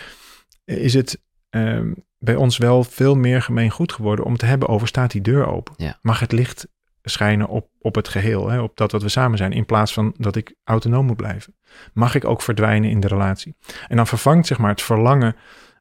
is 0.65 0.93
het 0.93 1.21
ehm, 1.49 1.91
bij 2.19 2.35
ons 2.35 2.57
wel 2.57 2.83
veel 2.83 3.15
meer 3.15 3.41
gemeen 3.41 3.69
goed 3.69 3.93
geworden 3.93 4.25
om 4.25 4.37
te 4.37 4.45
hebben 4.45 4.67
over 4.67 4.87
staat 4.87 5.11
die 5.11 5.21
deur 5.21 5.47
open? 5.47 5.73
Ja. 5.77 5.97
Mag 6.01 6.19
het 6.19 6.31
licht 6.31 6.67
schijnen 7.01 7.47
op, 7.47 7.69
op 7.79 7.95
het 7.95 8.07
geheel, 8.07 8.49
hè, 8.49 8.59
op 8.61 8.77
dat 8.77 8.91
wat 8.91 9.01
we 9.01 9.09
samen 9.09 9.37
zijn, 9.37 9.51
in 9.51 9.65
plaats 9.65 9.93
van 9.93 10.13
dat 10.17 10.35
ik 10.35 10.55
autonoom 10.63 11.05
moet 11.05 11.17
blijven? 11.17 11.55
Mag 11.93 12.15
ik 12.15 12.25
ook 12.25 12.41
verdwijnen 12.41 12.89
in 12.89 12.99
de 12.99 13.07
relatie? 13.07 13.55
En 13.87 13.95
dan 13.95 14.07
vervangt 14.07 14.47
zeg 14.47 14.57
maar 14.57 14.69
het 14.69 14.81
verlangen, 14.81 15.35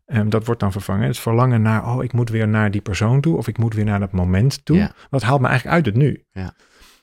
ehm, 0.06 0.28
dat 0.28 0.46
wordt 0.46 0.60
dan 0.60 0.72
vervangen, 0.72 1.06
het 1.06 1.18
verlangen 1.18 1.62
naar, 1.62 1.86
oh, 1.86 2.04
ik 2.04 2.12
moet 2.12 2.30
weer 2.30 2.48
naar 2.48 2.70
die 2.70 2.80
persoon 2.80 3.20
toe, 3.20 3.36
of 3.36 3.48
ik 3.48 3.58
moet 3.58 3.74
weer 3.74 3.84
naar 3.84 4.00
dat 4.00 4.12
moment 4.12 4.64
toe. 4.64 4.76
Ja. 4.76 4.92
Dat 5.10 5.22
haalt 5.22 5.40
me 5.40 5.46
eigenlijk 5.46 5.76
uit 5.76 5.86
het 5.86 5.94
nu. 5.94 6.24
Ja. 6.32 6.54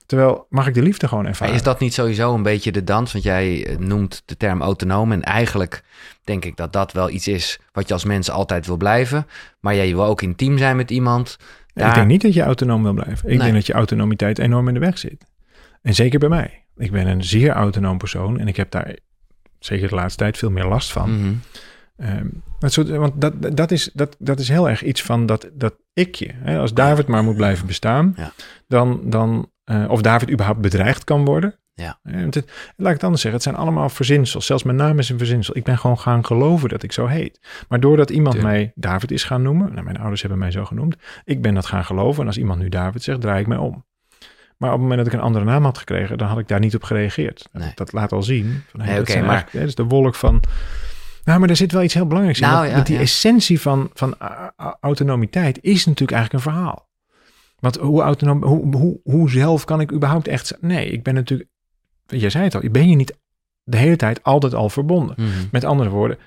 Terwijl, 0.05 0.45
mag 0.49 0.67
ik 0.67 0.73
de 0.73 0.81
liefde 0.81 1.07
gewoon 1.07 1.23
Maar 1.23 1.31
ervaren? 1.31 1.53
is 1.55 1.63
dat 1.63 1.79
niet 1.79 1.93
sowieso 1.93 2.33
een 2.33 2.43
beetje 2.43 2.71
de 2.71 2.83
dans? 2.83 3.11
Want 3.11 3.23
jij 3.23 3.65
eh, 3.67 3.77
noemt 3.77 4.21
de 4.25 4.37
term 4.37 4.61
autonoom. 4.61 5.11
En 5.11 5.21
eigenlijk 5.23 5.83
denk 6.23 6.45
ik 6.45 6.55
dat 6.57 6.73
dat 6.73 6.91
wel 6.91 7.09
iets 7.09 7.27
is 7.27 7.59
wat 7.71 7.87
je 7.87 7.93
als 7.93 8.03
mens 8.05 8.29
altijd 8.31 8.65
wil 8.65 8.77
blijven. 8.77 9.27
Maar 9.59 9.75
jij 9.75 9.87
wil 9.95 10.05
ook 10.05 10.21
intiem 10.21 10.57
zijn 10.57 10.75
met 10.75 10.91
iemand. 10.91 11.37
Ik 11.73 11.93
denk 11.93 12.07
niet 12.07 12.21
dat 12.21 12.33
je 12.33 12.41
autonoom 12.43 12.83
wil 12.83 12.93
blijven. 12.93 13.23
Ik 13.23 13.23
Nee. 13.29 13.37
denk 13.37 13.53
dat 13.53 13.65
je 13.65 13.73
autonomiteit 13.73 14.39
enorm 14.39 14.67
in 14.67 14.73
de 14.73 14.79
weg 14.79 14.97
zit. 14.97 15.25
En 15.81 15.93
zeker 15.95 16.19
bij 16.19 16.29
mij. 16.29 16.65
Ik 16.77 16.91
ben 16.91 17.07
een 17.07 17.23
zeer 17.23 17.49
autonoom 17.51 17.97
persoon 17.97 18.39
en 18.39 18.47
ik 18.47 18.55
heb 18.55 18.71
daar 18.71 18.95
zeker 19.59 19.87
de 19.89 19.95
laatste 19.95 20.17
tijd 20.23 20.37
veel 20.37 20.51
meer 20.51 20.65
last 20.65 20.91
van. 20.91 21.19
Mhm. 21.19 21.33
Ehm, 21.97 22.27
soort, 22.59 22.89
want 22.89 23.21
dat, 23.21 23.57
dat, 23.57 23.71
is, 23.71 23.89
dat, 23.93 24.15
dat 24.19 24.39
is 24.39 24.49
heel 24.49 24.69
erg 24.69 24.83
iets 24.83 25.03
van 25.03 25.25
dat, 25.25 25.49
dat 25.53 25.75
ikje. 25.93 26.29
Hè? 26.33 26.59
Als 26.59 26.73
David 26.73 27.07
maar 27.07 27.23
moet 27.23 27.35
blijven 27.35 27.67
bestaan, 27.67 28.13
Ja. 28.17 28.31
dan, 28.67 29.01
dan, 29.03 29.49
eh, 29.65 29.85
of 29.87 30.01
David 30.01 30.31
überhaupt 30.31 30.61
bedreigd 30.61 31.03
kan 31.03 31.25
worden. 31.25 31.55
Ja. 31.73 31.99
Eh, 32.03 32.13
het- 32.21 32.35
laat 32.75 32.87
ik 32.87 32.93
het 32.93 33.03
anders 33.03 33.21
zeggen, 33.21 33.31
het 33.31 33.43
zijn 33.43 33.55
allemaal 33.55 33.89
verzinsels. 33.89 34.45
Zelfs 34.45 34.63
mijn 34.63 34.77
naam 34.77 34.99
is 34.99 35.09
een 35.09 35.17
verzinsel. 35.17 35.57
Ik 35.57 35.63
ben 35.63 35.77
gewoon 35.77 35.99
gaan 35.99 36.25
geloven 36.25 36.69
dat 36.69 36.83
ik 36.83 36.91
zo 36.91 37.05
heet. 37.05 37.39
Maar 37.69 37.79
doordat 37.79 38.09
iemand 38.09 38.35
Tuurlijk. 38.35 38.55
mij 38.55 38.71
David 38.75 39.11
is 39.11 39.23
gaan 39.23 39.41
noemen, 39.41 39.71
nou, 39.73 39.83
mijn 39.83 39.97
ouders 39.97 40.21
hebben 40.21 40.39
mij 40.39 40.51
zo 40.51 40.65
genoemd, 40.65 40.95
ik 41.23 41.41
ben 41.41 41.53
dat 41.53 41.65
gaan 41.65 41.85
geloven. 41.85 42.21
En 42.21 42.27
als 42.27 42.37
iemand 42.37 42.59
nu 42.59 42.69
David 42.69 43.03
zegt, 43.03 43.21
draai 43.21 43.41
ik 43.41 43.47
mij 43.47 43.57
om. 43.57 43.85
Maar 44.57 44.69
op 44.69 44.75
het 44.75 44.81
moment 44.87 45.03
dat 45.05 45.13
ik 45.13 45.19
een 45.19 45.25
andere 45.25 45.45
naam 45.45 45.63
had 45.63 45.77
gekregen, 45.77 46.17
dan 46.17 46.27
had 46.27 46.39
ik 46.39 46.47
daar 46.47 46.59
niet 46.59 46.75
op 46.75 46.83
gereageerd. 46.83 47.49
Nee. 47.51 47.71
Dat 47.75 47.91
laat 47.93 48.11
al 48.11 48.23
zien. 48.23 48.63
Van, 48.67 48.79
hey, 48.81 48.89
Nee, 48.95 49.03
dat 49.03 49.25
maar- 49.25 49.47
hè, 49.51 49.59
dat 49.59 49.67
is 49.67 49.75
de 49.75 49.83
wolk 49.83 50.15
van. 50.15 50.43
Nou, 51.23 51.39
maar 51.39 51.49
er 51.49 51.55
zit 51.55 51.71
wel 51.71 51.83
iets 51.83 51.93
heel 51.93 52.05
belangrijks 52.07 52.41
in. 52.41 52.47
Nou, 52.47 52.65
ja, 52.67 52.73
want 52.73 52.85
die 52.85 52.95
ja. 52.95 53.01
essentie 53.01 53.61
van, 53.61 53.89
van 53.93 54.15
autonomiteit 54.79 55.57
is 55.61 55.85
natuurlijk 55.85 56.17
eigenlijk 56.17 56.45
een 56.45 56.51
verhaal. 56.51 56.89
Want 57.65 57.77
hoe 57.77 58.01
autonoom, 58.01 58.43
hoe, 58.43 58.75
hoe, 58.75 58.99
hoe 59.03 59.29
zelf 59.29 59.65
kan 59.65 59.81
ik 59.81 59.91
überhaupt 59.91 60.27
echt 60.27 60.47
zijn? 60.47 60.59
Nee, 60.63 60.89
ik 60.89 61.03
ben 61.03 61.13
natuurlijk, 61.13 61.49
jij 62.05 62.29
zei 62.29 62.43
het 62.43 62.55
al, 62.55 62.63
ik 62.63 62.71
ben 62.71 62.89
je 62.89 62.95
niet 62.95 63.17
de 63.63 63.77
hele 63.77 63.95
tijd 63.95 64.23
altijd 64.23 64.53
al 64.53 64.69
verbonden. 64.69 65.15
Mhm. 65.19 65.29
Met 65.51 65.63
andere 65.63 65.89
woorden, 65.89 66.17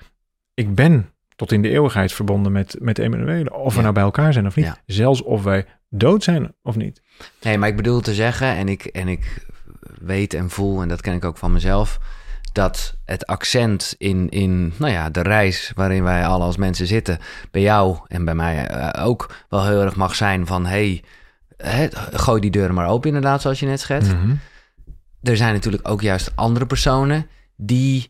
ik 0.53 0.75
ben 0.75 1.09
tot 1.35 1.51
in 1.51 1.61
de 1.61 1.69
eeuwigheid 1.69 2.13
verbonden 2.13 2.51
met, 2.51 2.75
met 2.79 2.97
Emanuele. 2.97 3.53
Of 3.53 3.75
we 3.75 3.81
nou 3.81 3.93
bij 3.93 4.03
elkaar 4.03 4.33
zijn 4.33 4.45
of 4.45 4.55
niet. 4.55 4.65
Ja. 4.65 4.77
Zelfs 4.85 5.21
of 5.21 5.43
wij 5.43 5.65
dood 5.89 6.23
zijn 6.23 6.53
of 6.63 6.75
niet. 6.75 7.01
Nee, 7.41 7.57
maar 7.57 7.69
ik 7.69 7.75
bedoel 7.75 8.01
te 8.01 8.13
zeggen, 8.13 8.47
en 8.47 8.67
ik, 8.67 8.85
en 8.85 9.07
ik 9.07 9.45
weet 10.01 10.33
en 10.33 10.49
voel, 10.49 10.81
en 10.81 10.87
dat 10.87 11.01
ken 11.01 11.13
ik 11.13 11.25
ook 11.25 11.37
van 11.37 11.51
mezelf, 11.51 11.99
dat 12.53 12.97
het 13.05 13.25
accent 13.25 13.95
in, 13.97 14.29
in 14.29 14.73
nou 14.77 14.91
ja, 14.91 15.09
de 15.09 15.21
reis 15.21 15.71
waarin 15.75 16.03
wij 16.03 16.25
alle 16.25 16.43
als 16.43 16.57
mensen 16.57 16.87
zitten, 16.87 17.19
bij 17.51 17.61
jou 17.61 17.97
en 18.07 18.25
bij 18.25 18.35
mij 18.35 18.67
eh, 18.67 19.05
ook 19.05 19.35
wel 19.49 19.65
heel 19.65 19.81
erg 19.81 19.95
mag 19.95 20.15
zijn 20.15 20.45
van, 20.45 20.65
hey, 20.65 21.03
gooi 22.13 22.41
die 22.41 22.51
deuren 22.51 22.75
maar 22.75 22.87
open 22.87 23.07
inderdaad, 23.07 23.41
zoals 23.41 23.59
je 23.59 23.65
net 23.65 23.79
schetst. 23.79 24.11
Mhm. 24.13 24.33
Er 25.23 25.37
zijn 25.37 25.53
natuurlijk 25.53 25.87
ook 25.89 26.01
juist 26.01 26.31
andere 26.35 26.65
personen 26.65 27.27
die, 27.55 28.09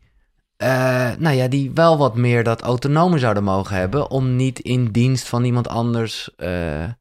eh, 0.58 0.70
nou 1.18 1.36
ja, 1.36 1.48
die 1.48 1.72
wel 1.74 1.98
wat 1.98 2.16
meer 2.16 2.44
dat 2.44 2.62
autonome 2.62 3.18
zouden 3.20 3.44
mogen 3.44 3.76
hebben 3.76 4.10
om 4.12 4.36
niet 4.36 4.60
in 4.60 4.86
dienst 4.92 5.28
van 5.28 5.44
iemand 5.44 5.68
anders, 5.68 6.30
Dat 6.36 6.92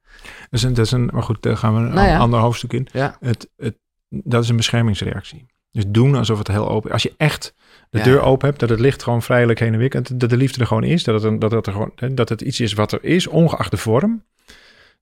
is 0.51 0.63
een, 0.63 0.75
dat 0.75 0.85
is 0.87 0.93
een, 0.93 1.11
maar 1.13 1.23
goed, 1.23 1.43
daar 1.43 1.57
gaan 1.57 1.75
we 1.75 1.81
een 1.81 1.95
Nou 1.95 2.09
ja. 2.09 2.19
ander 2.19 2.41
hoofdstuk 2.41 2.73
in. 2.73 2.89
ja, 2.93 3.17
Het, 3.21 3.49
het, 3.57 3.77
dat 4.09 4.43
is 4.43 4.49
een 4.49 4.57
beschermingsreactie. 4.57 5.47
Dus 5.73 5.85
doen 5.89 6.15
alsof 6.15 6.39
het 6.39 6.49
heel 6.49 6.69
open 6.69 6.91
Als 6.93 7.03
je 7.03 7.13
echt 7.17 7.55
de 7.91 7.99
Ja. 7.99 8.05
deur 8.05 8.21
open 8.21 8.49
hebt, 8.49 8.61
dat 8.61 8.69
het 8.69 8.81
licht 8.81 9.03
gewoon 9.03 9.23
vrijelijk 9.23 9.59
heen 9.59 9.73
en 9.73 9.79
weer 9.79 9.91
dat 10.15 10.31
de 10.31 10.37
liefde 10.37 10.61
er 10.61 10.67
gewoon 10.67 10.85
is, 10.85 11.05
dat 11.05 11.15
het, 11.15 11.25
een, 11.25 11.39
dat 11.39 11.51
het, 11.51 11.67
er 11.67 11.73
gewoon, 11.73 11.93
dat 12.15 12.29
het 12.29 12.41
iets 12.41 12.61
is 12.61 12.73
wat 12.73 12.93
er 12.93 13.05
is, 13.05 13.27
ongeacht 13.27 13.71
de 13.71 13.77
vorm, 13.77 14.25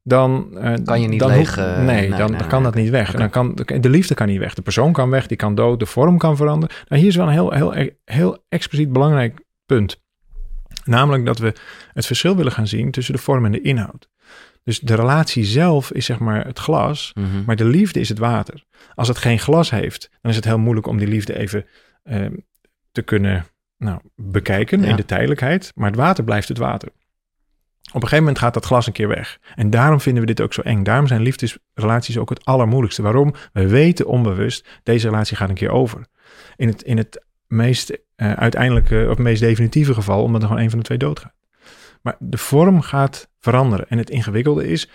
dan... 0.09 0.59
eh, 0.59 0.75
Kan 0.85 1.01
je 1.01 1.09
niet 1.09 1.21
dan 1.21 1.29
leeg, 1.29 1.39
hoeft- 1.39 1.57
eh, 1.59 1.77
nee, 1.77 1.85
nee, 1.85 2.01
dan, 2.01 2.09
nee, 2.09 2.19
dan 2.19 2.31
nee, 2.31 2.47
kan 2.47 2.63
dat 2.63 2.75
niet 2.75 2.91
weg. 2.91 3.13
En 3.13 3.19
dan 3.19 3.31
kan, 3.31 3.55
de 3.81 3.91
liefde 3.91 4.15
kan 4.15 4.27
niet 4.27 4.39
weg. 4.39 4.55
De 4.55 4.63
persoon 4.63 4.93
kan 4.93 5.11
weg, 5.11 5.27
die 5.27 5.37
kan 5.37 5.55
dood, 5.55 5.79
de 5.79 5.87
vorm 5.87 6.19
kan 6.19 6.37
veranderen. 6.37 6.77
Nou, 6.89 7.01
hier 7.01 7.11
is 7.11 7.17
wel 7.17 7.27
een 7.27 7.33
heel, 7.33 7.51
heel, 7.53 7.91
heel 8.05 8.45
expliciet 8.49 8.93
belangrijk 8.93 9.41
punt. 9.67 10.01
Namelijk 10.85 11.27
dat 11.27 11.39
we 11.39 11.53
het 11.93 12.07
verschil 12.07 12.37
willen 12.37 12.53
gaan 12.53 12.67
zien 12.67 12.91
tussen 12.91 13.15
de 13.15 13.21
vorm 13.21 13.45
en 13.45 13.53
de 13.53 13.61
inhoud. 13.61 14.09
Dus 14.65 14.81
de 14.81 14.95
relatie 14.95 15.45
zelf 15.45 15.93
is 15.93 16.05
zeg 16.05 16.19
maar 16.19 16.47
het 16.47 16.59
glas, 16.59 17.13
Mhm. 17.15 17.27
maar 17.47 17.57
de 17.57 17.65
liefde 17.65 18.01
is 18.01 18.09
het 18.09 18.19
water. 18.19 18.65
Als 18.95 19.09
het 19.09 19.19
geen 19.19 19.39
glas 19.39 19.71
heeft, 19.71 20.09
dan 20.21 20.31
is 20.31 20.37
het 20.37 20.45
heel 20.45 20.59
moeilijk 20.59 20.87
om 20.87 20.99
die 20.99 21.09
liefde 21.09 21.39
even 21.39 21.67
ehm, 22.03 22.33
te 22.93 23.03
kunnen 23.03 23.47
nou, 23.79 24.01
bekijken 24.17 24.81
Ja. 24.81 24.87
in 24.87 24.97
de 24.97 25.05
tijdelijkheid. 25.05 25.73
Maar 25.75 25.87
het 25.91 25.99
water 25.99 26.25
blijft 26.25 26.49
het 26.49 26.59
water. 26.59 26.89
Op 27.97 28.03
een 28.03 28.09
gegeven 28.09 28.25
moment 28.26 28.45
gaat 28.45 28.55
dat 28.55 28.65
glas 28.65 28.87
een 28.87 28.93
keer 28.93 29.09
weg. 29.09 29.38
En 29.55 29.71
daarom 29.71 30.00
vinden 30.00 30.21
we 30.21 30.29
dit 30.29 30.41
ook 30.41 30.53
zo 30.53 30.61
eng. 30.61 30.83
Daarom 30.83 31.07
zijn 31.07 31.23
liefdesrelaties 31.23 32.19
ook 32.19 32.29
het 32.29 32.45
allermoeilijkste. 32.45 33.03
Waarom? 33.03 33.35
We 33.53 33.69
weten 33.69 34.07
onbewust, 34.07 34.69
deze 34.83 35.09
relatie 35.09 35.37
gaat 35.37 35.49
een 35.49 35.55
keer 35.55 35.71
over. 35.71 36.07
In 36.57 36.69
het, 36.69 36.83
in 36.83 36.97
het 36.97 37.25
meest 37.47 37.99
eh, 38.17 38.33
uiteindelijke, 38.33 39.07
of 39.11 39.19
meest 39.19 39.41
definitieve 39.41 39.95
geval, 39.95 40.23
omdat 40.23 40.43
er 40.43 40.49
gewoon 40.49 40.62
een 40.62 40.71
van 40.71 40.79
de 40.79 40.85
twee 40.85 40.99
doodgaat. 40.99 41.35
Maar 42.03 42.17
de 42.19 42.38
vorm 42.38 42.81
gaat 42.81 43.29
veranderen. 43.41 43.88
En 43.88 43.99
het 43.99 44.11
ingewikkelde 44.11 44.69
is, 44.69 44.91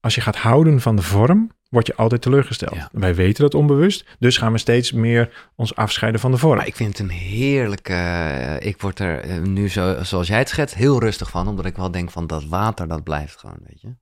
als 0.00 0.14
je 0.14 0.20
gaat 0.20 0.36
houden 0.36 0.80
van 0.80 0.96
de 0.96 1.02
vorm, 1.02 1.50
word 1.68 1.86
je 1.86 1.94
altijd 1.96 2.22
teleurgesteld. 2.22 2.74
Ja. 2.74 2.88
Wij 2.92 3.14
weten 3.14 3.42
dat 3.42 3.54
onbewust, 3.54 4.04
dus 4.18 4.36
gaan 4.36 4.52
we 4.52 4.58
steeds 4.58 4.92
meer 4.92 5.50
ons 5.56 5.74
afscheiden 5.74 6.20
van 6.20 6.30
de 6.30 6.38
vorm. 6.38 6.56
Maar 6.56 6.66
ik 6.66 6.76
vind 6.76 6.88
het 6.88 6.98
een 6.98 7.14
heerlijke... 7.14 7.92
eh, 7.92 8.66
ik 8.68 8.80
word 8.80 8.98
er 8.98 9.20
eh, 9.20 9.38
nu, 9.42 9.68
zo, 9.68 10.02
zoals 10.02 10.28
jij 10.28 10.38
het 10.38 10.48
schetst, 10.48 10.74
heel 10.74 11.00
rustig 11.00 11.30
van. 11.30 11.48
Omdat 11.48 11.64
ik 11.66 11.76
wel 11.76 11.90
denk 11.90 12.10
van 12.10 12.26
dat 12.26 12.44
water, 12.44 12.88
dat 12.88 13.02
blijft 13.04 13.36
gewoon, 13.38 13.58
weet 13.66 13.80
je. 13.80 13.94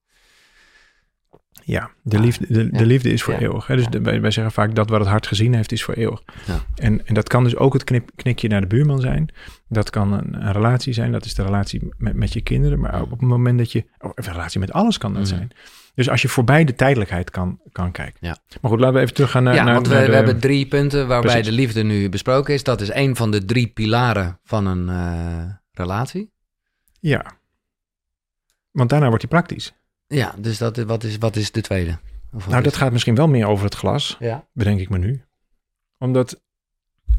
Ja, 1.65 1.91
de 2.03 2.19
liefde, 2.21 2.47
de, 2.49 2.69
ja. 2.73 2.79
de 2.79 2.87
liefde 2.87 3.13
is 3.13 3.23
voor 3.23 3.35
Ja. 3.35 3.41
eeuwig. 3.41 3.67
Hè? 3.67 3.77
Dus 3.77 3.87
de- 3.89 4.01
wij, 4.01 4.21
wij 4.21 4.31
zeggen 4.31 4.53
vaak 4.53 4.75
dat 4.75 4.91
wat 4.91 5.01
het 5.01 5.09
hart 5.09 5.27
gezien 5.27 5.55
heeft, 5.55 5.73
is 5.73 5.83
voor 5.85 5.95
eeuwig. 5.95 6.23
Ja. 6.47 6.59
En, 6.75 7.07
en 7.07 7.15
dat 7.15 7.29
kan 7.29 7.45
dus 7.45 7.57
ook 7.57 7.73
het 7.73 7.85
knip, 7.85 8.11
knikje 8.17 8.49
naar 8.49 8.61
de 8.61 8.67
buurman 8.67 9.01
zijn. 9.01 9.29
Dat 9.69 9.91
kan 9.91 10.13
een, 10.13 10.47
een 10.47 10.53
relatie 10.53 10.93
zijn. 10.93 11.13
Dat 11.13 11.25
is 11.25 11.35
de 11.35 11.43
relatie 11.43 11.89
met, 11.99 12.15
met 12.15 12.33
je 12.33 12.41
kinderen. 12.41 12.81
Maar 12.81 12.95
ook 13.01 13.13
op 13.13 13.21
het 13.21 13.29
moment 13.29 13.59
dat 13.59 13.73
je... 13.73 13.85
Oh, 13.99 14.11
een 14.15 14.25
relatie 14.33 14.61
met 14.61 14.73
alles 14.73 14.99
kan 14.99 15.13
dat 15.13 15.23
Mhm. 15.23 15.35
zijn. 15.35 15.51
Dus 15.97 16.09
als 16.11 16.23
je 16.23 16.29
voorbij 16.29 16.65
de 16.65 16.75
tijdelijkheid 16.75 17.31
kan, 17.31 17.61
kan 17.73 17.93
kijken. 17.93 18.19
Ja. 18.21 18.37
Maar 18.61 18.71
goed, 18.71 18.81
laten 18.81 18.95
we 18.97 19.00
even 19.00 19.15
teruggaan 19.15 19.43
naar... 19.43 19.55
ja, 19.55 19.65
naar, 19.65 19.75
want 19.75 19.87
we, 19.88 19.95
naar 19.95 20.03
we 20.03 20.09
de- 20.11 20.17
hebben 20.17 20.41
drie 20.41 20.67
punten 20.67 21.07
waarbij 21.09 21.31
Precies. 21.31 21.49
de 21.49 21.55
liefde 21.55 21.83
nu 21.83 22.09
besproken 22.09 22.55
is. 22.55 22.62
Dat 22.62 22.81
is 22.81 22.93
een 22.93 23.17
van 23.17 23.31
de 23.31 23.45
drie 23.45 23.67
pilaren 23.67 24.38
van 24.45 24.67
een 24.67 24.88
eh, 24.88 25.53
relatie. 25.73 26.31
Ja. 27.00 27.25
Want 28.71 28.91
daarna 28.91 29.07
wordt 29.09 29.23
hij 29.23 29.31
praktisch. 29.31 29.75
Ja, 30.07 30.35
dus 30.38 30.59
dat, 30.59 30.76
wat, 30.76 31.05
is, 31.05 31.19
wat 31.19 31.37
is 31.37 31.50
de 31.53 31.61
tweede? 31.61 31.99
Of 32.33 32.47
Nou, 32.47 32.59
is- 32.59 32.65
dat 32.65 32.76
gaat 32.76 32.93
misschien 32.93 33.15
wel 33.15 33.29
meer 33.29 33.47
over 33.47 33.65
het 33.65 33.75
glas. 33.75 34.17
Ja. 34.19 34.47
bedenk 34.53 34.81
ik 34.81 34.88
me 34.88 34.99
nu. 34.99 35.23
Omdat 35.99 36.41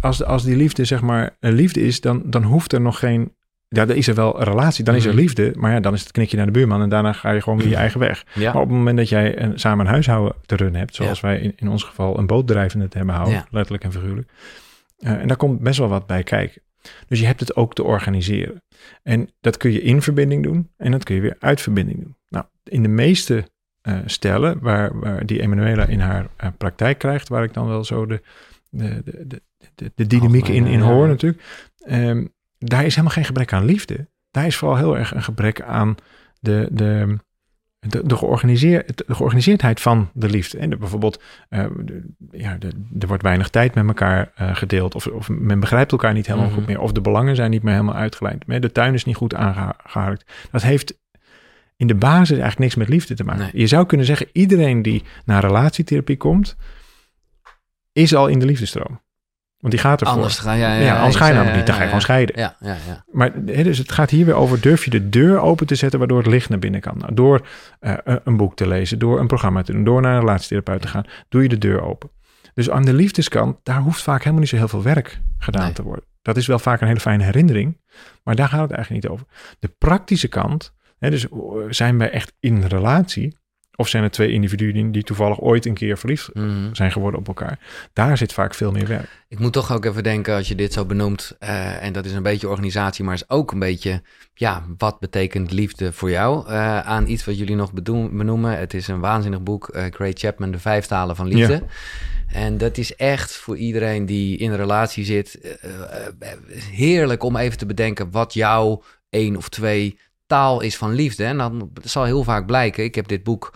als, 0.01 0.23
als 0.23 0.43
die 0.43 0.55
liefde 0.55 0.85
zeg 0.85 1.01
maar 1.01 1.35
een 1.39 1.53
liefde 1.53 1.81
is, 1.81 2.01
dan, 2.01 2.21
dan 2.25 2.43
hoeft 2.43 2.73
er 2.73 2.81
nog 2.81 2.99
geen... 2.99 3.35
Ja, 3.69 3.85
dan 3.85 3.95
is 3.95 4.07
er 4.07 4.15
wel 4.15 4.37
een 4.39 4.43
relatie, 4.43 4.83
dan 4.83 4.95
is 4.95 5.03
er 5.05 5.09
Mhm. 5.11 5.19
liefde. 5.19 5.51
Maar 5.55 5.71
ja, 5.71 5.79
dan 5.79 5.93
is 5.93 6.01
het 6.01 6.11
knikje 6.11 6.37
naar 6.37 6.45
de 6.45 6.51
buurman 6.51 6.81
en 6.81 6.89
daarna 6.89 7.13
ga 7.13 7.31
je 7.31 7.41
gewoon 7.41 7.57
weer 7.59 7.67
je 7.67 7.75
eigen 7.75 7.99
weg. 7.99 8.25
Ja. 8.33 8.53
Maar 8.53 8.61
op 8.61 8.67
het 8.67 8.77
moment 8.77 8.97
dat 8.97 9.09
jij 9.09 9.41
een, 9.41 9.59
samen 9.59 9.85
een 9.85 9.91
huishouden 9.91 10.35
te 10.45 10.55
runnen 10.55 10.79
hebt, 10.79 10.95
zoals 10.95 11.19
wij 11.19 11.39
in, 11.39 11.53
in 11.55 11.67
ons 11.69 11.83
geval 11.83 12.17
een 12.17 12.27
boot 12.27 12.47
drijvende 12.47 12.87
te 12.87 12.97
hebben 12.97 13.15
houden, 13.15 13.35
Ja. 13.37 13.47
letterlijk 13.51 13.83
en 13.83 13.91
figuurlijk. 13.91 14.29
eh, 14.97 15.11
en 15.11 15.27
daar 15.27 15.37
komt 15.37 15.59
best 15.59 15.79
wel 15.79 15.87
wat 15.87 16.07
bij 16.07 16.23
kijken. 16.23 16.61
Dus 17.07 17.19
je 17.19 17.25
hebt 17.25 17.39
het 17.39 17.55
ook 17.55 17.73
te 17.73 17.83
organiseren. 17.83 18.63
En 19.03 19.29
dat 19.41 19.57
kun 19.57 19.71
je 19.71 19.81
in 19.81 20.01
verbinding 20.01 20.43
doen 20.43 20.69
en 20.77 20.91
dat 20.91 21.03
kun 21.03 21.15
je 21.15 21.21
weer 21.21 21.35
uit 21.39 21.61
verbinding 21.61 21.99
doen. 22.03 22.15
Nou, 22.29 22.45
in 22.63 22.81
de 22.83 22.89
meeste 22.89 23.43
eh, 23.81 23.97
stellen 24.05 24.59
waar, 24.61 24.99
waar 24.99 25.25
die 25.25 25.41
Emanuela 25.41 25.85
in 25.85 25.99
haar 25.99 26.27
eh, 26.37 26.49
praktijk 26.57 26.97
krijgt, 26.97 27.27
waar 27.29 27.43
ik 27.43 27.53
dan 27.53 27.67
wel 27.67 27.83
zo 27.83 28.05
de, 28.05 28.21
de, 28.69 29.01
de, 29.03 29.41
de, 29.75 29.91
de, 29.95 30.07
dynamiek 30.07 30.47
in, 30.47 30.65
in 30.65 30.79
hoor 30.79 31.07
natuurlijk. 31.07 31.41
Ehm, 31.85 32.25
daar 32.57 32.85
is 32.85 32.91
helemaal 32.95 33.15
geen 33.15 33.25
gebrek 33.25 33.53
aan 33.53 33.65
liefde. 33.65 34.07
Daar 34.31 34.45
is 34.45 34.55
vooral 34.55 34.77
heel 34.77 34.97
erg 34.97 35.13
een 35.15 35.23
gebrek 35.23 35.61
aan 35.61 35.95
de, 36.39 36.67
de, 36.71 37.17
de, 37.79 38.01
de, 38.05 38.15
georganiseer, 38.17 38.85
de 38.95 39.15
georganiseerdheid 39.15 39.81
van 39.81 40.09
de 40.13 40.29
liefde. 40.29 40.57
En 40.57 40.69
de, 40.69 40.77
bijvoorbeeld, 40.77 41.21
eh, 41.49 41.65
de- 41.77 42.03
ja, 42.31 42.57
er 42.99 43.07
wordt 43.07 43.23
weinig 43.23 43.49
tijd 43.49 43.75
met 43.75 43.87
elkaar 43.87 44.31
eh, 44.35 44.55
gedeeld. 44.55 44.95
Of, 44.95 45.07
of 45.07 45.29
men 45.29 45.59
begrijpt 45.59 45.91
elkaar 45.91 46.13
niet 46.13 46.25
helemaal 46.27 46.47
Mhm. 46.47 46.57
goed 46.57 46.67
meer. 46.67 46.79
Of 46.79 46.91
de 46.91 47.01
belangen 47.01 47.35
zijn 47.35 47.51
niet 47.51 47.63
meer 47.63 47.73
helemaal 47.73 47.95
uitgelijnd. 47.95 48.43
De 48.61 48.71
tuin 48.71 48.93
is 48.93 49.05
niet 49.05 49.15
goed 49.15 49.35
aangeharkt. 49.35 50.31
Dat 50.51 50.61
heeft 50.61 50.99
in 51.75 51.87
de 51.87 51.95
basis 51.95 52.29
eigenlijk 52.29 52.59
niks 52.59 52.75
met 52.75 52.89
liefde 52.89 53.13
te 53.13 53.23
maken. 53.23 53.41
Nee. 53.41 53.51
Je 53.61 53.67
zou 53.67 53.85
kunnen 53.85 54.05
zeggen, 54.05 54.27
iedereen 54.33 54.81
die 54.81 55.03
naar 55.25 55.41
relatietherapie 55.41 56.17
komt, 56.17 56.55
is 57.91 58.15
al 58.15 58.27
in 58.27 58.39
de 58.39 58.45
liefdestroom. 58.45 59.01
Want 59.59 59.73
die 59.73 59.81
gaat 59.81 60.01
ervoor. 60.01 60.15
Anders 60.15 60.39
ga 60.39 60.57
jij... 60.57 60.83
ja, 60.83 60.97
anders 60.97 61.15
ga 61.15 61.27
je 61.27 61.33
namelijk 61.33 61.57
niet. 61.57 61.65
Dan 61.65 61.75
ga 61.75 61.81
je 61.81 61.87
ja, 61.87 61.87
gewoon 61.87 62.01
scheiden. 62.01 62.39
Ja, 62.39 62.55
ja, 62.59 62.75
ja. 62.87 63.03
Maar 63.11 63.31
hè, 63.45 63.63
dus 63.63 63.77
het 63.77 63.91
gaat 63.91 64.09
hier 64.09 64.25
weer 64.25 64.35
over, 64.35 64.61
durf 64.61 64.83
je 64.83 64.89
de 64.89 65.09
deur 65.09 65.39
open 65.39 65.67
te 65.67 65.75
zetten 65.75 65.99
waardoor 65.99 66.17
het 66.17 66.27
licht 66.27 66.49
naar 66.49 66.59
binnen 66.59 66.81
kan? 66.81 66.97
Nou, 66.97 67.13
door 67.13 67.47
eh, 67.79 67.93
een 68.23 68.37
boek 68.37 68.55
te 68.55 68.67
lezen, 68.67 68.99
door 68.99 69.19
een 69.19 69.27
programma 69.27 69.61
te 69.61 69.71
doen, 69.71 69.83
door 69.83 70.01
naar 70.01 70.13
een 70.13 70.19
relatietherapeut 70.19 70.81
te 70.81 70.87
gaan, 70.87 71.05
doe 71.29 71.41
je 71.41 71.49
de 71.49 71.57
deur 71.57 71.81
open. 71.81 72.09
Dus 72.53 72.69
aan 72.69 72.85
de 72.85 72.93
liefdeskant, 72.93 73.57
daar 73.63 73.79
hoeft 73.79 74.01
vaak 74.01 74.19
helemaal 74.19 74.39
niet 74.39 74.49
zo 74.49 74.55
heel 74.55 74.67
veel 74.67 74.83
werk 74.83 75.21
gedaan 75.37 75.63
Nee. 75.63 75.73
te 75.73 75.83
worden. 75.83 76.05
Dat 76.21 76.37
is 76.37 76.47
wel 76.47 76.59
vaak 76.59 76.81
een 76.81 76.87
hele 76.87 76.99
fijne 76.99 77.23
herinnering, 77.23 77.81
maar 78.23 78.35
daar 78.35 78.47
gaat 78.47 78.61
het 78.61 78.71
eigenlijk 78.71 79.03
niet 79.03 79.11
over. 79.11 79.25
De 79.59 79.75
praktische 79.77 80.27
kant, 80.27 80.73
hè, 80.99 81.09
dus 81.09 81.29
eh, 81.29 81.37
zijn 81.69 81.97
wij 81.97 82.09
echt 82.09 82.33
in 82.39 82.63
relatie, 82.63 83.37
of 83.79 83.87
zijn 83.87 84.03
er 84.03 84.11
twee 84.11 84.31
individuen 84.31 84.91
die 84.91 85.03
toevallig 85.03 85.41
ooit 85.41 85.65
een 85.65 85.73
keer 85.73 85.97
verliefd 85.97 86.29
Mhm. 86.33 86.73
zijn 86.73 86.91
geworden 86.91 87.19
op 87.19 87.27
elkaar? 87.27 87.59
Daar 87.93 88.17
zit 88.17 88.33
vaak 88.33 88.53
veel 88.53 88.71
meer 88.71 88.87
werk. 88.87 89.25
Ik 89.27 89.39
moet 89.39 89.53
toch 89.53 89.71
ook 89.73 89.85
even 89.85 90.03
denken, 90.03 90.35
als 90.35 90.47
je 90.47 90.55
dit 90.55 90.73
zo 90.73 90.85
benoemt, 90.85 91.35
eh, 91.39 91.83
en 91.83 91.93
dat 91.93 92.05
is 92.05 92.11
een 92.13 92.23
beetje 92.23 92.49
organisatie, 92.49 93.03
maar 93.05 93.13
is 93.13 93.29
ook 93.29 93.51
een 93.51 93.59
beetje, 93.59 94.01
ja, 94.33 94.63
wat 94.77 94.99
betekent 94.99 95.51
liefde 95.51 95.93
voor 95.93 96.09
jou? 96.09 96.47
Eh, 96.47 96.79
aan 96.79 97.07
iets 97.07 97.25
wat 97.25 97.37
jullie 97.37 97.55
nog 97.55 97.71
benoemen. 98.11 98.57
Het 98.57 98.73
is 98.73 98.87
een 98.87 98.99
waanzinnig 98.99 99.41
boek, 99.43 99.67
eh 99.67 99.85
Craig 99.85 100.13
Chapman, 100.17 100.51
De 100.51 100.59
Vijf 100.59 100.85
Talen 100.85 101.15
van 101.15 101.27
Liefde. 101.27 101.63
En 102.27 102.57
dat 102.57 102.77
is 102.77 102.95
echt 102.95 103.31
voor 103.35 103.57
iedereen 103.57 104.05
die 104.05 104.37
in 104.37 104.51
een 104.51 104.57
relatie 104.57 105.05
zit, 105.05 105.57
heerlijk 106.71 107.23
om 107.23 107.35
even 107.35 107.57
te 107.57 107.65
bedenken 107.65 108.11
wat 108.11 108.33
jouw 108.33 108.83
één 109.09 109.35
of 109.35 109.49
twee 109.49 109.99
taal 110.27 110.61
is 110.61 110.77
van 110.77 110.93
liefde. 110.93 111.23
En 111.25 111.37
dan 111.37 111.71
zal 111.83 112.03
heel 112.03 112.23
vaak 112.23 112.45
blijken, 112.45 112.83
ik 112.83 112.95
heb 112.95 113.07
dit 113.07 113.23
boek 113.23 113.53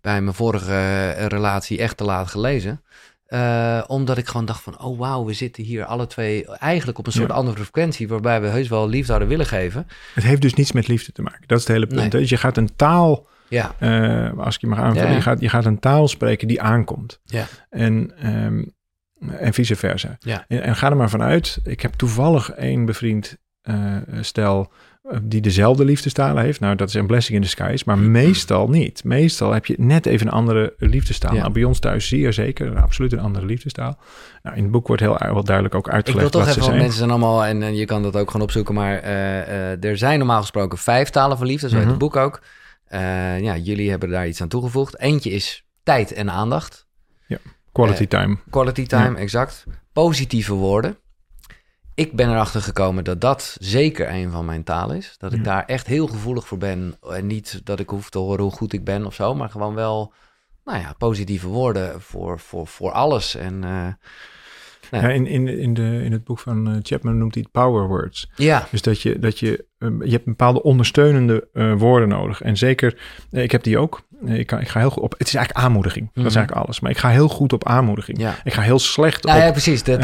bij 0.00 0.22
mijn 0.22 0.34
vorige 0.36 0.72
eh, 0.72 1.26
relatie 1.26 1.78
echt 1.78 1.96
te 1.96 2.04
laat 2.04 2.28
gelezen. 2.28 2.82
Eh, 3.26 3.82
omdat 3.86 4.18
ik 4.18 4.26
gewoon 4.26 4.46
dacht 4.46 4.62
van, 4.62 4.80
oh 4.82 4.98
wauw, 4.98 5.24
we 5.24 5.32
zitten 5.32 5.64
hier 5.64 5.84
alle 5.84 6.06
twee 6.06 6.46
eigenlijk 6.46 6.98
op 6.98 7.06
een 7.06 7.12
soort 7.12 7.28
Ja. 7.28 7.34
andere 7.34 7.56
frequentie, 7.62 8.08
waarbij 8.08 8.40
we 8.40 8.46
heus 8.46 8.68
wel 8.68 8.88
liefde 8.88 9.06
zouden 9.06 9.28
willen 9.28 9.46
geven. 9.46 9.86
Het 10.14 10.24
heeft 10.24 10.42
dus 10.42 10.54
niets 10.54 10.72
met 10.72 10.88
liefde 10.88 11.12
te 11.12 11.22
maken. 11.22 11.42
Dat 11.46 11.58
is 11.58 11.64
het 11.64 11.72
hele 11.72 11.86
punt. 11.86 12.00
Nee. 12.00 12.08
Dus 12.08 12.28
je 12.28 12.36
gaat 12.36 12.56
een 12.56 12.76
taal 12.76 13.26
Ja, 13.48 13.74
Eh, 13.78 14.38
als 14.38 14.54
ik 14.54 14.60
je 14.60 14.66
mag 14.66 14.78
aanvullen, 14.78 15.08
Ja. 15.08 15.14
je, 15.14 15.20
gaat, 15.22 15.40
je 15.40 15.48
gaat 15.48 15.64
een 15.64 15.78
taal 15.78 16.08
spreken 16.08 16.48
die 16.48 16.62
aankomt. 16.62 17.20
Ja. 17.24 17.46
En, 17.70 18.12
ehm, 18.18 18.64
en 19.38 19.52
vice 19.54 19.76
versa. 19.76 20.16
Ja. 20.18 20.44
En, 20.48 20.62
en 20.62 20.76
ga 20.76 20.90
er 20.90 20.96
maar 20.96 21.10
vanuit. 21.10 21.58
Ik 21.64 21.80
heb 21.80 21.92
toevallig 21.92 22.50
een 22.56 22.84
bevriend 22.84 23.36
stel 24.20 24.72
die 25.22 25.40
dezelfde 25.40 25.84
liefdestalen 25.84 26.42
heeft. 26.42 26.60
Nou, 26.60 26.76
dat 26.76 26.88
is 26.88 26.94
een 26.94 27.06
blessing 27.06 27.36
in 27.36 27.42
disguise. 27.42 27.84
Maar 27.86 27.98
meestal 27.98 28.68
niet. 28.68 29.04
Meestal 29.04 29.52
heb 29.52 29.66
je 29.66 29.74
net 29.78 30.06
even 30.06 30.26
een 30.26 30.32
andere 30.32 30.74
liefdestaal. 30.78 31.34
Ja. 31.34 31.40
Nou, 31.40 31.52
bij 31.52 31.64
ons 31.64 31.78
thuis 31.78 32.08
zeer 32.08 32.32
zeker. 32.32 32.80
Absoluut 32.80 33.12
een 33.12 33.20
andere 33.20 33.46
liefdestaal. 33.46 33.98
Nou, 34.42 34.56
in 34.56 34.62
het 34.62 34.72
boek 34.72 34.86
wordt 34.86 35.02
heel, 35.02 35.18
wel 35.18 35.44
duidelijk 35.44 35.74
ook 35.74 35.84
ik 35.86 35.90
wil 35.90 35.94
uitgelegd 35.94 36.32
toch 36.32 36.48
even, 36.48 36.62
zijn. 36.62 36.76
mensen 36.76 36.98
zijn 36.98 37.10
allemaal, 37.10 37.44
en, 37.44 37.62
en 37.62 37.74
je 37.74 37.84
kan 37.84 38.02
dat 38.02 38.16
ook 38.16 38.30
gewoon 38.30 38.46
opzoeken, 38.46 38.74
maar 38.74 38.98
eh, 38.98 39.72
eh, 39.72 39.84
er 39.84 39.98
zijn 39.98 40.18
normaal 40.18 40.40
gesproken 40.40 40.78
vijf 40.78 41.10
talen 41.10 41.38
van 41.38 41.46
liefde, 41.46 41.68
zo 41.68 41.74
heet 41.74 41.82
Mhm. 41.82 41.90
het 41.90 42.00
boek 42.00 42.16
ook. 42.16 42.42
Eh, 42.84 43.40
ja, 43.40 43.56
jullie 43.56 43.90
hebben 43.90 44.10
daar 44.10 44.28
iets 44.28 44.40
aan 44.42 44.48
toegevoegd. 44.48 44.98
Eentje 44.98 45.30
is 45.30 45.64
tijd 45.82 46.12
en 46.12 46.30
aandacht. 46.30 46.86
Quality 47.72 48.02
eh, 48.02 48.08
time. 48.08 48.36
Quality 48.50 48.86
time, 48.86 49.18
exact. 49.18 49.64
Positieve 49.92 50.54
woorden. 50.54 50.96
Ik 51.94 52.12
ben 52.16 52.30
erachter 52.30 52.62
gekomen 52.62 53.04
dat 53.04 53.20
dat 53.20 53.56
zeker 53.60 54.08
een 54.10 54.30
van 54.30 54.44
mijn 54.44 54.64
talen 54.64 54.96
is. 54.96 55.14
Dat 55.18 55.32
ik 55.32 55.38
Ja. 55.38 55.44
daar 55.44 55.64
echt 55.64 55.86
heel 55.86 56.06
gevoelig 56.06 56.46
voor 56.46 56.58
ben. 56.58 56.94
En 57.10 57.26
niet 57.26 57.60
dat 57.64 57.80
ik 57.80 57.88
hoef 57.88 58.10
te 58.10 58.18
horen 58.18 58.42
hoe 58.42 58.52
goed 58.52 58.72
ik 58.72 58.84
ben 58.84 59.06
of 59.06 59.14
zo, 59.14 59.34
maar 59.34 59.48
gewoon 59.50 59.74
wel, 59.74 60.12
nou 60.64 60.78
ja, 60.78 60.94
positieve 60.98 61.48
woorden 61.48 62.00
voor, 62.00 62.40
voor, 62.40 62.66
voor 62.66 62.92
alles. 62.92 63.34
En 63.34 63.64
eh. 63.64 63.86
Ja, 65.00 65.08
in, 65.08 65.26
in, 65.26 65.48
in, 65.48 65.74
de, 65.74 66.00
in 66.04 66.12
het 66.12 66.24
boek 66.24 66.38
van 66.38 66.68
eh, 66.68 66.76
Chapman 66.82 67.18
noemt 67.18 67.34
hij 67.34 67.42
het 67.42 67.52
power 67.52 67.86
words. 67.88 68.30
Ja, 68.36 68.66
Dus 68.70 68.82
dat 68.82 69.00
je, 69.02 69.18
dat 69.18 69.38
je, 69.38 69.64
um, 69.78 70.04
je 70.04 70.10
hebt 70.10 70.24
bepaalde 70.24 70.62
ondersteunende 70.62 71.48
eh, 71.52 71.72
woorden 71.76 72.08
nodig. 72.08 72.42
En 72.42 72.56
zeker, 72.56 72.98
eh, 73.30 73.42
ik 73.42 73.50
heb 73.52 73.62
die 73.62 73.78
ook. 73.78 74.02
Ik, 74.24 74.46
kan, 74.46 74.60
ik 74.60 74.68
ga 74.68 74.80
heel 74.80 74.90
goed 74.90 75.02
op, 75.02 75.14
het 75.18 75.28
is 75.28 75.34
eigenlijk 75.34 75.66
aanmoediging. 75.66 76.04
Dat 76.06 76.16
is 76.16 76.22
Mhm. 76.30 76.36
eigenlijk 76.36 76.66
alles. 76.66 76.80
Maar 76.80 76.90
ik 76.90 76.98
ga 76.98 77.08
heel 77.08 77.28
goed 77.28 77.52
op 77.52 77.66
aanmoediging. 77.66 78.18
ja. 78.18 78.34
Ik 78.44 78.52
ga 78.52 78.62
heel 78.62 78.78
slecht 78.78 79.24
Nou 79.24 79.38
op... 79.38 79.44
ja, 79.44 79.50
precies. 79.50 79.82
We 79.82 79.94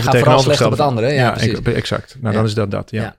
gaan 0.00 0.16
vooral 0.18 0.38
slecht 0.38 0.64
op 0.64 0.70
het 0.70 0.80
andere. 0.80 1.12
Ja, 1.12 1.30
precies. 1.30 1.58
ik- 1.58 1.66
exact. 1.66 2.16
Nou, 2.20 2.32
Ja. 2.34 2.38
dan 2.40 2.48
is 2.48 2.54
dat 2.54 2.70
dat, 2.70 2.90
ja. 2.90 3.16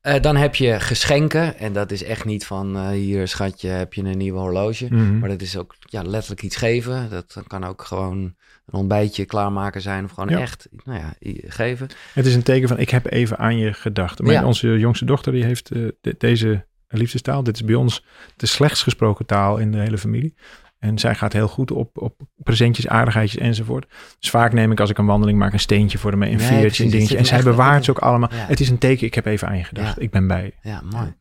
Eh, 0.00 0.20
dan 0.20 0.36
heb 0.36 0.54
je 0.54 0.80
geschenken. 0.80 1.58
En 1.58 1.72
dat 1.72 1.90
is 1.90 2.02
echt 2.02 2.24
niet 2.24 2.46
van 2.46 2.76
eh, 2.76 2.88
hier 2.88 3.28
schatje 3.28 3.68
heb 3.68 3.94
je 3.94 4.02
een 4.02 4.18
nieuwe 4.18 4.38
horloge. 4.38 4.86
Mhm. 4.90 5.18
Maar 5.18 5.28
dat 5.28 5.40
is 5.40 5.56
ook 5.56 5.74
ja, 5.80 6.02
letterlijk 6.02 6.42
iets 6.42 6.56
geven. 6.56 7.10
Dat 7.10 7.42
kan 7.46 7.64
ook 7.64 7.82
gewoon 7.84 8.18
een 8.66 8.78
ontbijtje 8.78 9.24
klaarmaken 9.24 9.80
zijn. 9.80 10.04
Of 10.04 10.10
gewoon 10.10 10.28
Ja. 10.28 10.40
echt 10.40 10.68
nou 10.84 10.98
ja, 10.98 11.14
geven. 11.46 11.88
Het 12.14 12.26
is 12.26 12.34
een 12.34 12.42
teken 12.42 12.68
van, 12.68 12.78
ik 12.78 12.90
heb 12.90 13.10
even 13.12 13.38
aan 13.38 13.58
je 13.58 13.72
gedacht. 13.72 14.22
Mijn, 14.22 14.32
Ja. 14.40 14.46
Onze 14.46 14.78
jongste 14.78 15.04
dochter, 15.04 15.32
die 15.32 15.44
heeft 15.44 15.70
eh, 15.70 15.88
de- 16.00 16.14
deze 16.18 16.64
liefdestaal. 16.88 17.42
Dit 17.42 17.54
is 17.54 17.64
bij 17.64 17.74
ons 17.74 18.04
de 18.36 18.46
slechtst 18.46 18.82
gesproken 18.82 19.26
taal 19.26 19.58
in 19.58 19.72
de 19.72 19.78
hele 19.78 19.98
familie. 19.98 20.34
En 20.82 20.98
zij 20.98 21.14
gaat 21.14 21.32
heel 21.32 21.48
goed 21.48 21.70
op, 21.70 21.98
op 21.98 22.20
presentjes, 22.36 22.88
aardigheidjes 22.88 23.40
enzovoort. 23.42 23.86
Dus 24.18 24.30
vaak 24.30 24.52
neem 24.52 24.72
ik 24.72 24.80
als 24.80 24.90
ik 24.90 24.98
een 24.98 25.06
wandeling 25.06 25.38
maak 25.38 25.52
een 25.52 25.60
steentje 25.60 25.98
voor 25.98 26.18
mee, 26.18 26.30
een 26.30 26.36
Nee, 26.36 26.46
veertje, 26.46 26.66
precies. 26.66 26.84
een 26.84 26.90
dingetje. 26.90 27.16
En 27.16 27.24
zij 27.24 27.42
bewaart 27.42 27.84
ze 27.84 27.90
ook 27.90 27.98
allemaal. 27.98 28.28
Ja. 28.32 28.36
Het 28.46 28.60
is 28.60 28.68
een 28.68 28.78
teken, 28.78 29.06
ik 29.06 29.14
heb 29.14 29.26
even 29.26 29.48
aan 29.48 29.56
je 29.56 29.64
gedacht. 29.64 29.96
Ja. 29.96 30.02
Ik 30.02 30.10
ben 30.10 30.26
bij 30.26 30.44
je. 30.44 30.52
Ja, 30.68 30.82
mooi. 30.90 31.14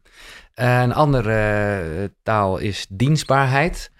Eh, 0.54 0.82
een 0.82 0.94
andere 0.94 1.34
eh, 1.98 2.04
taal 2.24 2.58
is 2.58 2.86
dienstbaarheid. 2.90 3.92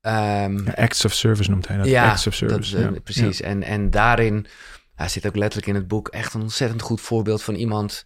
Ehm, 0.00 0.58
Acts 0.74 1.04
of 1.04 1.12
service 1.12 1.50
noemt 1.50 1.68
hij 1.68 1.76
dat. 1.76 1.86
ja, 1.86 2.10
Acts 2.10 2.26
of 2.26 2.34
service. 2.34 2.76
dat, 2.76 2.84
eh, 2.84 2.92
ja. 2.94 3.00
precies. 3.00 3.40
En, 3.40 3.62
en 3.62 3.90
daarin 3.90 4.46
ja, 4.96 5.08
zit 5.08 5.26
ook 5.26 5.36
letterlijk 5.36 5.68
in 5.68 5.74
het 5.74 5.88
boek 5.88 6.08
echt 6.08 6.34
een 6.34 6.42
ontzettend 6.42 6.82
goed 6.82 7.00
voorbeeld 7.00 7.42
van 7.42 7.54
iemand 7.54 8.04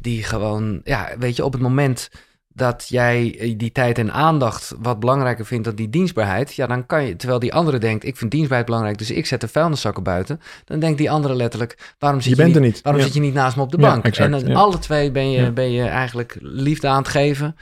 die 0.00 0.22
gewoon, 0.22 0.80
ja, 0.84 1.08
weet 1.18 1.36
je, 1.36 1.44
op 1.44 1.52
het 1.52 1.62
moment 1.62 2.10
dat 2.56 2.86
jij 2.88 3.38
eh, 3.38 3.54
die 3.58 3.72
tijd 3.72 3.98
en 3.98 4.12
aandacht 4.12 4.74
wat 4.78 5.00
belangrijker 5.00 5.46
vindt 5.46 5.64
dan 5.64 5.74
die 5.74 5.88
dienstbaarheid, 5.88 6.54
ja, 6.54 6.66
dan 6.66 6.86
kan 6.86 7.04
je, 7.04 7.16
terwijl 7.16 7.40
die 7.40 7.54
andere 7.54 7.78
denkt, 7.78 8.04
ik 8.04 8.16
vind 8.16 8.30
dienstbaarheid 8.30 8.68
belangrijk, 8.70 8.98
dus 8.98 9.10
ik 9.10 9.26
zet 9.26 9.40
de 9.40 9.48
vuilniszakken 9.48 10.02
buiten, 10.02 10.40
dan 10.64 10.78
denkt 10.78 10.98
die 10.98 11.10
andere 11.10 11.34
letterlijk, 11.34 11.94
waarom 11.98 12.20
zit 12.20 12.36
Je 12.36 12.44
niet, 12.44 12.58
niet. 12.60 12.80
waarom 12.82 13.00
Ja. 13.00 13.06
zit 13.06 13.16
je 13.16 13.20
niet 13.22 13.34
naast 13.34 13.56
me 13.56 13.62
op 13.62 13.70
de 13.70 13.78
Ja, 13.80 13.90
bank? 13.90 14.04
exact, 14.04 14.32
en 14.32 14.40
dan 14.40 14.50
ja. 14.50 14.54
alle 14.56 14.78
twee 14.78 15.10
ben 15.10 15.30
je, 15.30 15.52
ben 15.52 15.70
je 15.70 15.82
eigenlijk 15.82 16.36
liefde 16.40 16.88
aan 16.88 16.98
het 16.98 17.08
geven, 17.08 17.56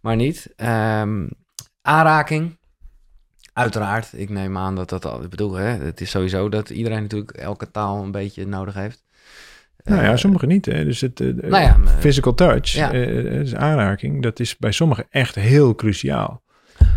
maar 0.00 0.16
niet. 0.16 0.52
Ehm, 0.56 1.26
aanraking. 1.82 2.56
Uiteraard, 3.52 4.08
ik 4.12 4.28
neem 4.30 4.56
aan 4.58 4.74
dat 4.74 4.88
dat 4.88 5.04
al. 5.06 5.22
Ik 5.22 5.30
bedoel, 5.30 5.54
hè, 5.54 5.66
het 5.68 6.00
is 6.00 6.10
sowieso 6.10 6.48
dat 6.48 6.70
iedereen 6.70 7.02
natuurlijk 7.02 7.30
elke 7.30 7.70
taal 7.70 8.02
een 8.02 8.10
beetje 8.10 8.46
nodig 8.46 8.74
heeft. 8.74 9.02
Nou 9.84 10.02
ja, 10.02 10.10
Eh, 10.12 10.16
sommigen 10.16 10.48
niet. 10.48 10.66
Hè. 10.66 10.84
Dus 10.84 11.00
het 11.00 11.20
eh, 11.20 11.26
Nou 11.26 11.62
ja, 11.62 11.76
maar- 11.76 11.92
physical 11.98 12.34
touch, 12.34 12.68
Ja. 12.72 12.90
dus 12.90 13.54
aanraking, 13.54 14.22
dat 14.22 14.40
is 14.40 14.56
bij 14.56 14.72
sommigen 14.72 15.06
echt 15.10 15.34
heel 15.34 15.74
cruciaal. 15.74 16.42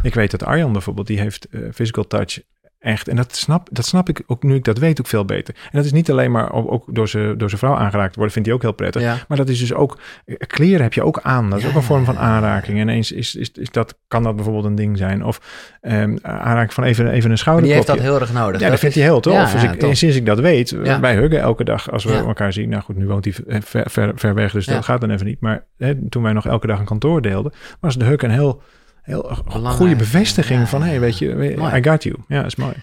Ik 0.03 0.13
weet 0.13 0.31
dat 0.31 0.43
Arjan 0.43 0.71
bijvoorbeeld, 0.71 1.07
die 1.07 1.19
heeft 1.19 1.47
physical 1.73 2.07
touch 2.07 2.39
echt. 2.81 3.07
En 3.07 3.15
dat 3.15 3.35
snap, 3.35 3.67
dat 3.71 3.85
snap 3.85 4.09
ik 4.09 4.23
ook 4.27 4.43
nu 4.43 4.55
ik 4.55 4.63
dat 4.63 4.77
weet 4.77 4.99
ook 4.99 5.07
veel 5.07 5.25
beter. 5.25 5.55
En 5.55 5.69
dat 5.71 5.85
is 5.85 5.91
niet 5.91 6.11
alleen 6.11 6.31
maar 6.31 6.53
ook, 6.53 6.83
door 6.87 7.07
zijn 7.07 7.37
door 7.37 7.49
vrouw 7.49 7.75
aangeraakt 7.75 8.15
worden, 8.15 8.33
vindt 8.33 8.47
hij 8.47 8.57
ook 8.57 8.63
heel 8.63 8.71
prettig. 8.71 9.01
ja. 9.01 9.17
Maar 9.27 9.37
dat 9.37 9.49
is 9.49 9.59
dus 9.59 9.73
ook, 9.73 9.99
eh, 10.25 10.35
kleren 10.37 10.81
heb 10.81 10.93
je 10.93 11.03
ook 11.03 11.19
aan. 11.21 11.49
Dat 11.49 11.57
is 11.59 11.63
Ja, 11.63 11.69
ook 11.69 11.75
een 11.75 11.83
vorm 11.83 12.05
van 12.05 12.17
aanraking. 12.17 12.79
En 12.79 12.89
eens 12.89 13.11
is, 13.11 13.35
is, 13.35 13.51
is 13.51 13.71
dat, 13.71 13.97
kan 14.07 14.23
dat 14.23 14.35
bijvoorbeeld 14.35 14.65
een 14.65 14.75
ding 14.75 14.97
zijn. 14.97 15.25
Of 15.25 15.41
ehm 15.81 16.17
aanraking 16.21 16.73
van 16.73 16.83
even, 16.83 17.07
even 17.07 17.31
een 17.31 17.37
schouder. 17.37 17.65
die 17.65 17.73
heeft 17.73 17.87
dat 17.87 17.99
heel 17.99 18.19
erg 18.19 18.33
nodig. 18.33 18.61
Ja, 18.61 18.69
dat 18.69 18.79
vindt 18.79 18.95
hij 18.95 19.03
heel 19.03 19.19
tof. 19.19 19.33
Ja, 19.33 19.51
dus 19.51 19.63
ik, 19.63 19.83
en 19.83 19.95
sinds 19.95 20.15
ik 20.15 20.25
dat 20.25 20.39
weet, 20.39 20.71
wij 21.01 21.15
huggen 21.15 21.39
elke 21.39 21.63
dag 21.63 21.91
als 21.91 22.03
we 22.03 22.13
elkaar 22.13 22.53
zien. 22.53 22.69
Nou 22.69 22.83
goed, 22.83 22.97
nu 22.97 23.07
woont 23.07 23.25
hij 23.25 23.33
eh, 23.47 23.61
ver, 23.61 23.89
ver, 23.89 24.11
ver 24.15 24.33
weg, 24.33 24.51
dus 24.51 24.65
dat 24.65 24.85
gaat 24.85 25.01
dan 25.01 25.09
even 25.09 25.25
niet. 25.25 25.41
Maar 25.41 25.65
hè, 25.77 26.09
toen 26.09 26.23
wij 26.23 26.33
nog 26.33 26.45
elke 26.47 26.67
dag 26.67 26.79
een 26.79 26.85
kantoor 26.85 27.21
deelden, 27.21 27.51
was 27.79 27.97
de 27.97 28.05
hug 28.05 28.21
een 28.21 28.29
heel, 28.31 28.61
heel 29.01 29.21
Belangrijk, 29.43 29.75
goede 29.75 29.95
bevestiging 29.95 30.59
ja, 30.59 30.67
van, 30.67 30.83
hey, 30.83 30.99
weet 30.99 31.17
je. 31.17 31.55
I 31.75 31.83
got 31.83 32.03
you. 32.03 32.15
Ja, 32.27 32.45
is 32.45 32.55
mooi. 32.55 32.73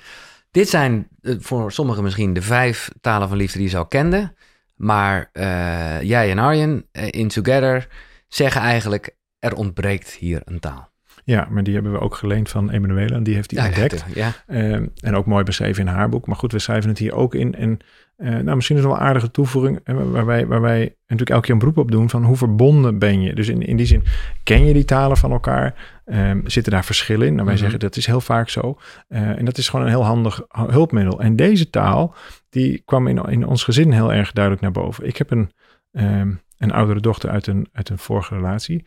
Dit 0.50 0.68
zijn 0.68 1.08
eh, 1.20 1.34
voor 1.38 1.72
sommigen 1.72 2.02
misschien 2.02 2.32
de 2.32 2.42
vijf 2.42 2.90
talen 3.00 3.28
van 3.28 3.36
liefde 3.36 3.58
die 3.58 3.68
ze 3.68 3.76
al 3.76 3.86
kenden. 3.86 4.36
Maar 4.74 5.30
eh, 5.32 6.02
jij 6.02 6.30
en 6.30 6.38
Arjen 6.38 6.84
eh, 6.92 7.08
in 7.10 7.28
Together 7.28 7.88
zeggen 8.28 8.60
eigenlijk: 8.60 9.16
er 9.38 9.54
ontbreekt 9.54 10.10
hier 10.10 10.40
een 10.44 10.60
taal. 10.60 10.88
Ja, 11.24 11.46
maar 11.50 11.62
die 11.62 11.74
hebben 11.74 11.92
we 11.92 12.00
ook 12.00 12.14
geleend 12.14 12.48
van 12.48 12.70
Emanuela. 12.70 13.16
En 13.16 13.22
die 13.22 13.34
heeft 13.34 13.48
die 13.48 13.58
Ja, 13.58 13.66
ontdekt. 13.66 14.04
Ja, 14.14 14.32
Ehm, 14.46 14.86
en 15.00 15.14
ook 15.14 15.26
mooi 15.26 15.44
beschreven 15.44 15.86
in 15.86 15.92
haar 15.92 16.08
boek. 16.08 16.26
Maar 16.26 16.36
goed, 16.36 16.52
we 16.52 16.58
schrijven 16.58 16.88
het 16.90 16.98
hier 16.98 17.14
ook 17.14 17.34
in. 17.34 17.54
En 17.54 17.78
eh, 18.18 18.30
nou, 18.30 18.54
misschien 18.54 18.76
is 18.76 18.82
het 18.82 18.90
wel 18.92 19.00
een 19.00 19.06
aardige 19.06 19.30
toevoeging. 19.30 19.80
eh, 19.84 19.94
waar, 20.10 20.26
wij, 20.26 20.46
waar 20.46 20.60
wij 20.60 20.80
natuurlijk 21.00 21.30
elke 21.30 21.42
keer 21.42 21.52
een 21.52 21.58
beroep 21.58 21.76
op 21.78 21.90
doen. 21.90 22.10
Van 22.10 22.24
hoe 22.24 22.36
verbonden 22.36 22.98
ben 22.98 23.20
je? 23.22 23.34
Dus 23.34 23.48
in, 23.48 23.62
in 23.62 23.76
die 23.76 23.86
zin, 23.86 24.04
ken 24.42 24.64
je 24.64 24.72
die 24.72 24.84
talen 24.84 25.16
van 25.16 25.30
elkaar? 25.32 26.00
Ehm, 26.04 26.40
zitten 26.44 26.72
daar 26.72 26.84
verschillen 26.84 27.26
in? 27.26 27.32
Nou, 27.32 27.44
wij 27.44 27.54
Mhm. 27.54 27.62
zeggen 27.62 27.80
dat 27.80 27.96
is 27.96 28.06
heel 28.06 28.20
vaak 28.20 28.48
zo. 28.48 28.78
Eh, 29.08 29.38
en 29.38 29.44
dat 29.44 29.58
is 29.58 29.68
gewoon 29.68 29.84
een 29.84 29.90
heel 29.92 30.04
handig 30.04 30.40
hulpmiddel. 30.48 31.20
En 31.20 31.36
deze 31.36 31.70
taal, 31.70 32.14
die 32.50 32.82
kwam 32.84 33.06
in, 33.06 33.16
in 33.24 33.46
ons 33.46 33.64
gezin 33.64 33.92
heel 33.92 34.12
erg 34.12 34.32
duidelijk 34.32 34.62
naar 34.64 34.72
boven. 34.84 35.06
Ik 35.06 35.16
heb 35.16 35.30
een, 35.30 35.50
ehm, 35.92 36.32
een 36.58 36.72
oudere 36.72 37.00
dochter 37.00 37.30
uit 37.30 37.46
een, 37.46 37.68
uit 37.72 37.88
een 37.88 37.98
vorige 37.98 38.34
relatie. 38.34 38.86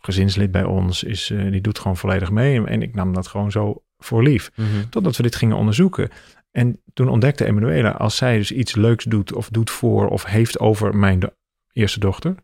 Gezinslid 0.00 0.50
bij 0.50 0.64
ons. 0.64 1.02
Is, 1.04 1.32
die 1.50 1.60
doet 1.60 1.78
gewoon 1.78 1.96
volledig 1.96 2.30
mee. 2.30 2.64
En 2.66 2.82
ik 2.82 2.94
nam 2.94 3.12
dat 3.14 3.26
gewoon 3.26 3.50
zo 3.50 3.82
voor 3.98 4.22
lief. 4.22 4.50
Mhm. 4.56 4.66
Totdat 4.90 5.16
we 5.16 5.22
dit 5.22 5.36
gingen 5.36 5.56
onderzoeken. 5.56 6.08
En 6.56 6.82
toen 6.94 7.08
ontdekte 7.08 7.44
Emanuela, 7.44 7.90
als 7.90 8.16
zij 8.16 8.36
dus 8.36 8.52
iets 8.52 8.74
leuks 8.74 9.04
doet 9.04 9.32
of 9.32 9.48
doet 9.48 9.70
voor 9.70 10.08
of 10.08 10.24
heeft 10.24 10.58
over 10.58 10.96
mijn 10.96 11.30
eerste 11.72 12.00
dochter, 12.00 12.34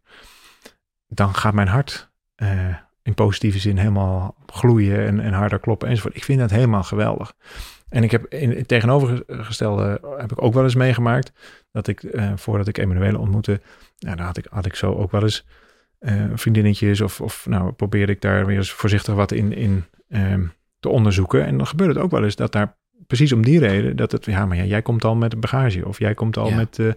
dan 1.07 1.35
gaat 1.35 1.55
mijn 1.55 1.69
hart 1.69 2.11
eh, 2.35 2.77
in 3.03 3.15
positieve 3.15 3.59
zin 3.59 3.77
helemaal 3.77 4.37
gloeien 4.47 5.07
en, 5.07 5.21
en 5.21 5.33
harder 5.33 5.59
kloppen 5.59 5.89
enzovoort. 5.89 6.17
Ik 6.17 6.25
vind 6.25 6.39
dat 6.39 6.51
helemaal 6.51 6.83
geweldig. 6.83 7.33
En 7.89 8.03
ik 8.03 8.11
heb 8.11 8.27
in 8.27 8.51
het 8.51 8.69
tegenovergestelde 8.69 10.01
heb 10.19 10.33
ik 10.33 10.43
ook 10.43 10.55
wel 10.55 10.65
eens 10.65 10.75
meegemaakt 10.75 11.33
dat 11.71 11.87
ik 11.87 12.03
eh, 12.03 12.33
voordat 12.37 12.69
ik 12.69 12.79
Emanuela 12.79 13.19
ontmoette, 13.19 13.61
nou, 13.99 14.17
dan 14.17 14.27
had 14.27 14.37
ik, 14.37 14.47
had 14.51 14.67
ik 14.67 14.75
zo 14.75 14.95
ook 14.95 15.11
wel 15.11 15.23
eens 15.23 15.47
eh, 15.99 16.25
vriendinnetjes 16.35 17.01
of, 17.01 17.21
of 17.21 17.47
nou 17.47 17.73
probeerde 17.73 18.13
ik 18.13 18.21
daar 18.21 18.47
weer 18.47 18.57
eens 18.57 18.73
voorzichtig 18.73 19.15
wat 19.15 19.33
in, 19.33 19.53
in 19.53 19.85
ehm, 20.09 20.47
te 20.81 20.89
onderzoeken. 20.89 21.45
En 21.45 21.57
dan 21.57 21.67
gebeurt 21.67 21.95
het 21.95 22.05
ook 22.05 22.11
wel 22.11 22.25
eens 22.25 22.37
dat 22.37 22.53
daar 22.53 22.81
precies 23.07 23.33
om 23.33 23.43
die 23.43 23.59
reden 23.59 23.97
dat 23.97 24.13
het, 24.13 24.25
ja, 24.25 24.47
maar 24.47 24.57
ja, 24.57 24.65
jij 24.65 24.83
komt 24.83 25.05
al 25.05 25.15
met 25.15 25.33
een 25.33 25.41
bagage 25.41 25.87
of 25.89 25.99
jij 25.99 26.15
komt 26.15 26.37
al 26.37 26.49
Ja. 26.49 26.57
met, 26.57 26.77
je- 26.77 26.95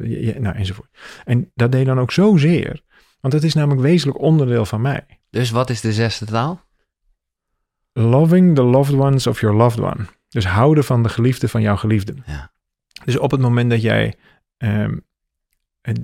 je- 0.00 0.36
nou 0.40 0.56
enzovoort. 0.56 0.88
En 1.24 1.50
dat 1.54 1.72
deed 1.72 1.86
dan 1.86 2.00
ook 2.00 2.12
zozeer, 2.12 2.82
want 3.20 3.34
het 3.34 3.42
is 3.44 3.54
namelijk 3.54 3.80
wezenlijk 3.80 4.20
onderdeel 4.20 4.64
van 4.64 4.80
mij. 4.80 5.06
Dus 5.30 5.50
wat 5.50 5.70
is 5.70 5.80
de 5.80 5.92
zesde 5.92 6.24
taal? 6.24 6.60
Loving 7.92 8.54
the 8.54 8.62
loved 8.62 8.94
ones 8.94 9.26
of 9.26 9.40
your 9.40 9.56
loved 9.56 9.80
one. 9.80 10.04
Dus 10.28 10.46
houden 10.46 10.84
van 10.84 11.02
de 11.02 11.08
geliefde 11.08 11.48
van 11.48 11.62
jouw 11.62 11.76
geliefde. 11.76 12.14
Ja. 12.26 12.50
Dus 13.04 13.18
op 13.18 13.30
het 13.30 13.40
moment 13.40 13.70
dat 13.70 13.82
jij 13.82 14.14
ehm, 14.56 14.96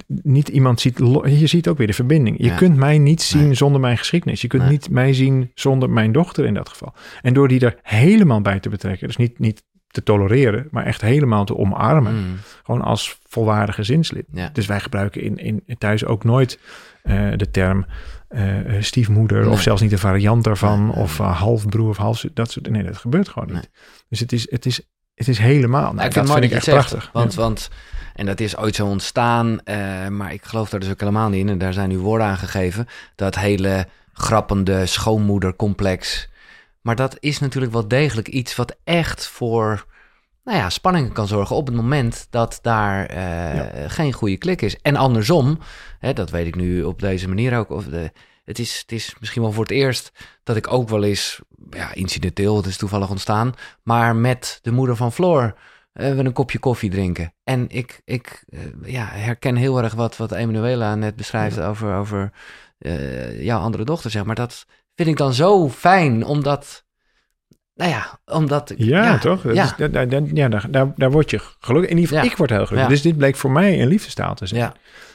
niet 0.07 0.49
iemand 0.49 0.81
ziet, 0.81 0.99
je 1.25 1.47
ziet 1.47 1.69
ook 1.69 1.79
weer 1.79 1.87
de 1.87 1.93
verbinding. 1.93 2.39
Je 2.39 2.45
Ja. 2.45 2.57
kunt 2.57 2.77
mij 2.77 2.99
niet 2.99 3.23
zien 3.23 3.45
Nee. 3.45 3.55
zonder 3.55 3.81
mijn 3.81 3.99
geschiedenis. 3.99 4.41
Je 4.41 4.49
kunt 4.49 4.63
Nee. 4.63 4.71
niet 4.71 4.91
mij 4.91 5.13
zien 5.13 5.51
zonder 5.55 5.91
mijn 5.91 6.13
dochter 6.13 6.45
in 6.45 6.55
dat 6.55 6.69
geval. 6.69 6.95
En 7.23 7.35
door 7.35 7.49
die 7.49 7.61
er 7.61 7.79
helemaal 7.83 8.41
bij 8.41 8.61
te 8.61 8.69
betrekken, 8.69 9.07
dus 9.07 9.17
niet, 9.17 9.39
niet 9.39 9.63
te 9.87 10.03
tolereren, 10.03 10.69
maar 10.71 10.85
echt 10.85 11.01
helemaal 11.01 11.45
te 11.45 11.57
omarmen, 11.57 12.15
Mm, 12.15 12.37
gewoon 12.63 12.83
als 12.83 13.19
volwaardige 13.29 13.79
gezinslid. 13.79 14.25
ja. 14.33 14.51
Dus 14.53 14.67
wij 14.67 14.81
gebruiken 14.81 15.23
in, 15.23 15.37
in, 15.37 15.63
thuis 15.79 16.05
ook 16.05 16.25
nooit 16.25 16.59
eh, 17.03 17.31
de 17.37 17.51
term 17.51 17.87
eh, 18.29 18.47
stiefmoeder 18.81 19.41
Nee. 19.41 19.51
of 19.51 19.61
zelfs 19.63 19.81
niet 19.83 19.93
een 19.93 19.99
variant 19.99 20.45
daarvan 20.45 20.93
of 20.95 21.19
uh, 21.19 21.39
halfbroer 21.41 21.89
of 21.89 21.97
half 21.97 22.25
dat 22.35 22.51
soort 22.51 22.71
nee 22.71 22.83
dat 22.83 22.97
gebeurt 22.97 23.29
gewoon 23.29 23.53
niet. 23.53 23.71
Dus 24.09 24.21
het 24.21 24.33
is 24.33 24.51
het 24.51 24.67
is 24.67 24.81
het 25.15 25.29
is 25.29 25.39
helemaal. 25.39 25.83
Nou, 25.83 25.95
Nou, 25.95 26.09
ik 26.09 26.15
dat 26.15 26.25
vind 26.27 26.29
het 26.29 26.33
vind 26.33 26.45
ik 26.45 26.51
dat 26.51 26.59
echt 26.59 26.65
zegt, 26.65 26.89
prachtig. 26.89 27.13
Want, 27.13 27.35
Ja. 27.35 27.41
want, 27.41 27.69
en 28.15 28.27
dat 28.27 28.41
is 28.41 28.57
ooit 28.57 28.75
zo 28.75 28.87
ontstaan, 28.87 29.61
eh, 29.65 30.09
maar 30.09 30.33
ik 30.33 30.45
geloof 30.45 30.69
daar 30.69 30.81
dus 30.81 30.91
ook 30.91 31.01
helemaal 31.01 31.29
niet 31.29 31.41
in. 31.41 31.49
En 31.49 31.59
daar 31.59 31.73
zijn 31.73 31.89
nu 31.89 31.99
woorden 31.99 32.27
aan 32.27 32.37
gegeven. 32.39 32.87
Dat 33.15 33.35
hele 33.35 33.87
grappende 34.13 34.87
schoonmoedercomplex. 34.87 36.29
Maar 36.81 36.97
dat 36.97 37.17
is 37.21 37.39
natuurlijk 37.39 37.73
wel 37.73 37.89
degelijk 37.89 38.29
iets 38.29 38.57
wat 38.57 38.77
echt 38.85 39.27
voor 39.27 39.87
nou 40.45 40.59
ja, 40.59 40.71
spanningen 40.71 41.13
kan 41.13 41.27
zorgen 41.27 41.57
op 41.57 41.67
het 41.67 41.77
moment 41.77 42.27
dat 42.31 42.59
daar 42.63 43.07
eh, 43.07 43.91
geen 43.91 44.13
goede 44.13 44.37
klik 44.37 44.63
is. 44.63 44.77
En 44.83 44.97
andersom, 44.97 45.59
hè, 45.99 46.13
dat 46.13 46.31
weet 46.31 46.47
ik 46.47 46.55
nu 46.55 46.83
op 46.83 47.01
deze 47.01 47.29
manier 47.29 47.57
ook. 47.59 47.71
Of 47.71 47.85
de, 47.85 48.13
het, 48.45 48.59
is, 48.59 48.79
het 48.79 48.93
is 48.93 49.15
misschien 49.21 49.43
wel 49.43 49.53
voor 49.53 49.63
het 49.63 49.73
eerst 49.73 50.13
dat 50.43 50.57
ik 50.57 50.73
ook 50.73 50.89
wel 50.89 51.05
eens, 51.05 51.41
ja, 51.75 51.95
incidenteel, 51.95 52.57
het 52.57 52.67
is 52.67 52.77
toevallig 52.77 53.11
ontstaan, 53.11 53.53
maar 53.83 54.17
met 54.17 54.59
de 54.63 54.71
moeder 54.73 54.97
van 54.97 55.13
Floor 55.13 55.55
eh, 55.93 56.15
we 56.15 56.25
een 56.25 56.33
kopje 56.33 56.59
koffie 56.59 56.91
drinken. 56.91 57.35
En 57.45 57.69
ik, 57.69 58.01
ik 58.05 58.45
eh, 58.49 58.61
ja, 58.85 59.07
herken 59.11 59.57
heel 59.57 59.83
erg 59.83 59.95
wat, 59.95 60.17
wat 60.17 60.33
Emanuela 60.33 60.95
net 60.95 61.17
beschrijft 61.17 61.61
over, 61.61 61.95
over 61.95 62.33
eh, 62.79 63.43
jouw 63.45 63.61
andere 63.61 63.85
dochter, 63.85 64.11
zeg 64.11 64.25
maar. 64.25 64.35
Dat 64.35 64.67
vind 64.95 65.09
ik 65.09 65.17
dan 65.17 65.35
zo 65.35 65.69
fijn, 65.69 66.25
omdat 66.25 66.85
Nou 67.75 67.91
ja, 67.91 68.21
omdat... 68.25 68.71
ik- 68.71 68.79
Ja, 68.79 69.19
toch? 69.19 69.43
Dat 69.43 69.55
Ja, 69.55 69.65
is- 69.65 69.91
daar, 69.93 70.09
daar, 70.09 70.23
ja, 70.33 70.49
daar, 70.49 70.71
daar, 70.71 70.93
daar 70.97 71.11
word 71.11 71.31
je 71.31 71.39
gelukkig. 71.59 71.91
In 71.91 71.97
ieder 71.97 72.09
geval, 72.11 72.25
Ja. 72.25 72.31
ik 72.31 72.37
word 72.37 72.51
heel 72.51 72.59
gelukkig. 72.67 72.89
Ja. 72.89 72.95
Dus 72.95 73.03
dit 73.03 73.17
bleek 73.17 73.37
voor 73.37 73.51
mij 73.51 73.81
een 73.83 73.89
liefdestaal 73.89 74.35
te 74.35 74.47
zijn. 74.47 74.61
ja, 74.61 74.73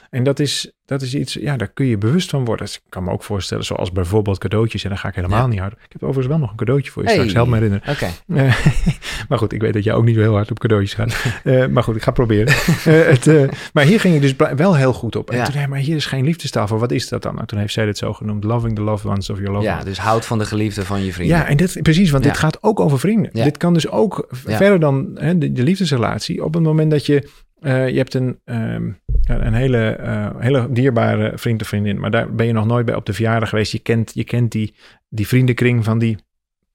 En 0.10 0.24
dat 0.24 0.40
is, 0.40 0.72
dat 0.86 1.02
is 1.02 1.16
iets, 1.16 1.34
ja, 1.34 1.58
daar 1.58 1.68
kun 1.68 1.86
je 1.86 1.98
bewust 1.98 2.30
van 2.30 2.46
worden. 2.46 2.66
Dus 2.66 2.76
ik 2.76 2.82
kan 2.90 3.04
me 3.04 3.12
ook 3.12 3.24
voorstellen, 3.24 3.64
zoals 3.66 3.92
bijvoorbeeld 3.92 4.38
cadeautjes. 4.38 4.84
En 4.84 4.90
dan 4.90 4.98
ga 4.98 5.08
ik 5.08 5.16
helemaal 5.16 5.40
Ja. 5.42 5.48
niet 5.48 5.60
hard. 5.60 5.74
Ik 5.74 5.80
heb 5.92 6.04
overigens 6.04 6.28
wel 6.28 6.38
nog 6.38 6.50
een 6.52 6.56
cadeautje 6.58 6.92
voor 6.92 7.02
je 7.02 7.08
Hey. 7.08 7.18
straks. 7.18 7.34
Help 7.36 7.48
me 7.48 7.54
herinneren. 7.56 7.90
oké. 7.94 8.06
Eh, 8.28 8.66
maar 9.30 9.38
goed, 9.38 9.54
ik 9.54 9.62
weet 9.62 9.74
dat 9.74 9.84
jij 9.84 9.94
ook 9.94 10.06
niet 10.06 10.16
zo 10.16 10.22
heel 10.22 10.34
hard 10.34 10.52
op 10.52 10.60
cadeautjes 10.60 10.94
gaat. 10.94 11.18
Eh, 11.44 11.66
maar 11.68 11.84
goed, 11.84 11.96
ik 11.96 12.02
ga 12.04 12.12
proberen. 12.12 12.48
Eh, 12.86 13.08
het, 13.08 13.50
maar 13.74 13.84
hier 13.84 14.00
ging 14.00 14.16
ik 14.16 14.22
dus 14.22 14.36
wel 14.56 14.76
heel 14.76 14.94
goed 14.94 15.16
op. 15.16 15.30
En 15.30 15.36
Ja. 15.38 15.44
toen 15.44 15.52
zei 15.52 15.64
hij, 15.66 15.74
maar 15.74 15.80
hier 15.84 15.96
is 15.96 16.06
geen 16.06 16.26
liefdestaal 16.26 16.68
voor. 16.68 16.80
Wat 16.80 16.92
is 16.92 17.08
dat 17.10 17.22
dan? 17.22 17.36
Nou, 17.36 17.48
toen 17.48 17.60
heeft 17.60 17.74
zij 17.74 17.86
dit 17.86 17.98
zo 17.98 18.14
genoemd. 18.14 18.44
Loving 18.44 18.76
the 18.76 18.82
loved 18.82 19.12
ones 19.12 19.30
of 19.30 19.38
your 19.38 19.52
loved 19.52 19.68
Ja, 19.70 19.84
dus 19.84 19.98
houd 20.00 20.26
van 20.26 20.38
de 20.38 20.46
geliefde 20.46 20.86
van 20.86 21.04
je 21.06 21.14
vrienden. 21.14 21.38
Ja, 21.38 21.48
en 21.48 21.58
dit, 21.58 21.80
precies, 21.82 22.10
want 22.12 22.24
Ja. 22.24 22.30
dit 22.30 22.40
gaat 22.40 22.64
ook 22.64 22.80
over 22.80 23.00
vrienden. 23.00 23.32
Dit 23.34 23.58
kan 23.58 23.74
dus 23.74 23.90
ook 23.90 24.28
verder 24.32 24.80
dan 24.80 25.10
hè, 25.16 25.38
de, 25.38 25.52
de 25.52 25.64
liefdesrelatie. 25.64 26.44
Op 26.44 26.54
het 26.54 26.64
moment 26.64 26.92
dat 26.92 27.06
je, 27.06 27.30
eh, 27.62 27.90
je 27.90 27.98
hebt 27.98 28.14
een, 28.14 28.40
ehm, 28.46 28.92
een 29.24 29.54
hele, 29.54 29.90
eh, 29.90 30.30
hele 30.38 30.72
dierbare 30.72 31.32
vriend 31.36 31.62
of 31.62 31.68
vriendin, 31.68 32.00
maar 32.00 32.12
daar 32.12 32.34
ben 32.34 32.46
je 32.46 32.54
nog 32.54 32.66
nooit 32.66 32.86
bij 32.86 32.96
op 32.96 33.06
de 33.06 33.14
verjaardag 33.14 33.50
geweest. 33.50 33.72
Je 33.72 33.80
kent, 33.80 34.12
je 34.14 34.24
kent 34.24 34.52
die, 34.52 34.76
die 35.10 35.28
vriendenkring 35.28 35.84
van 35.84 36.00
die 36.00 36.18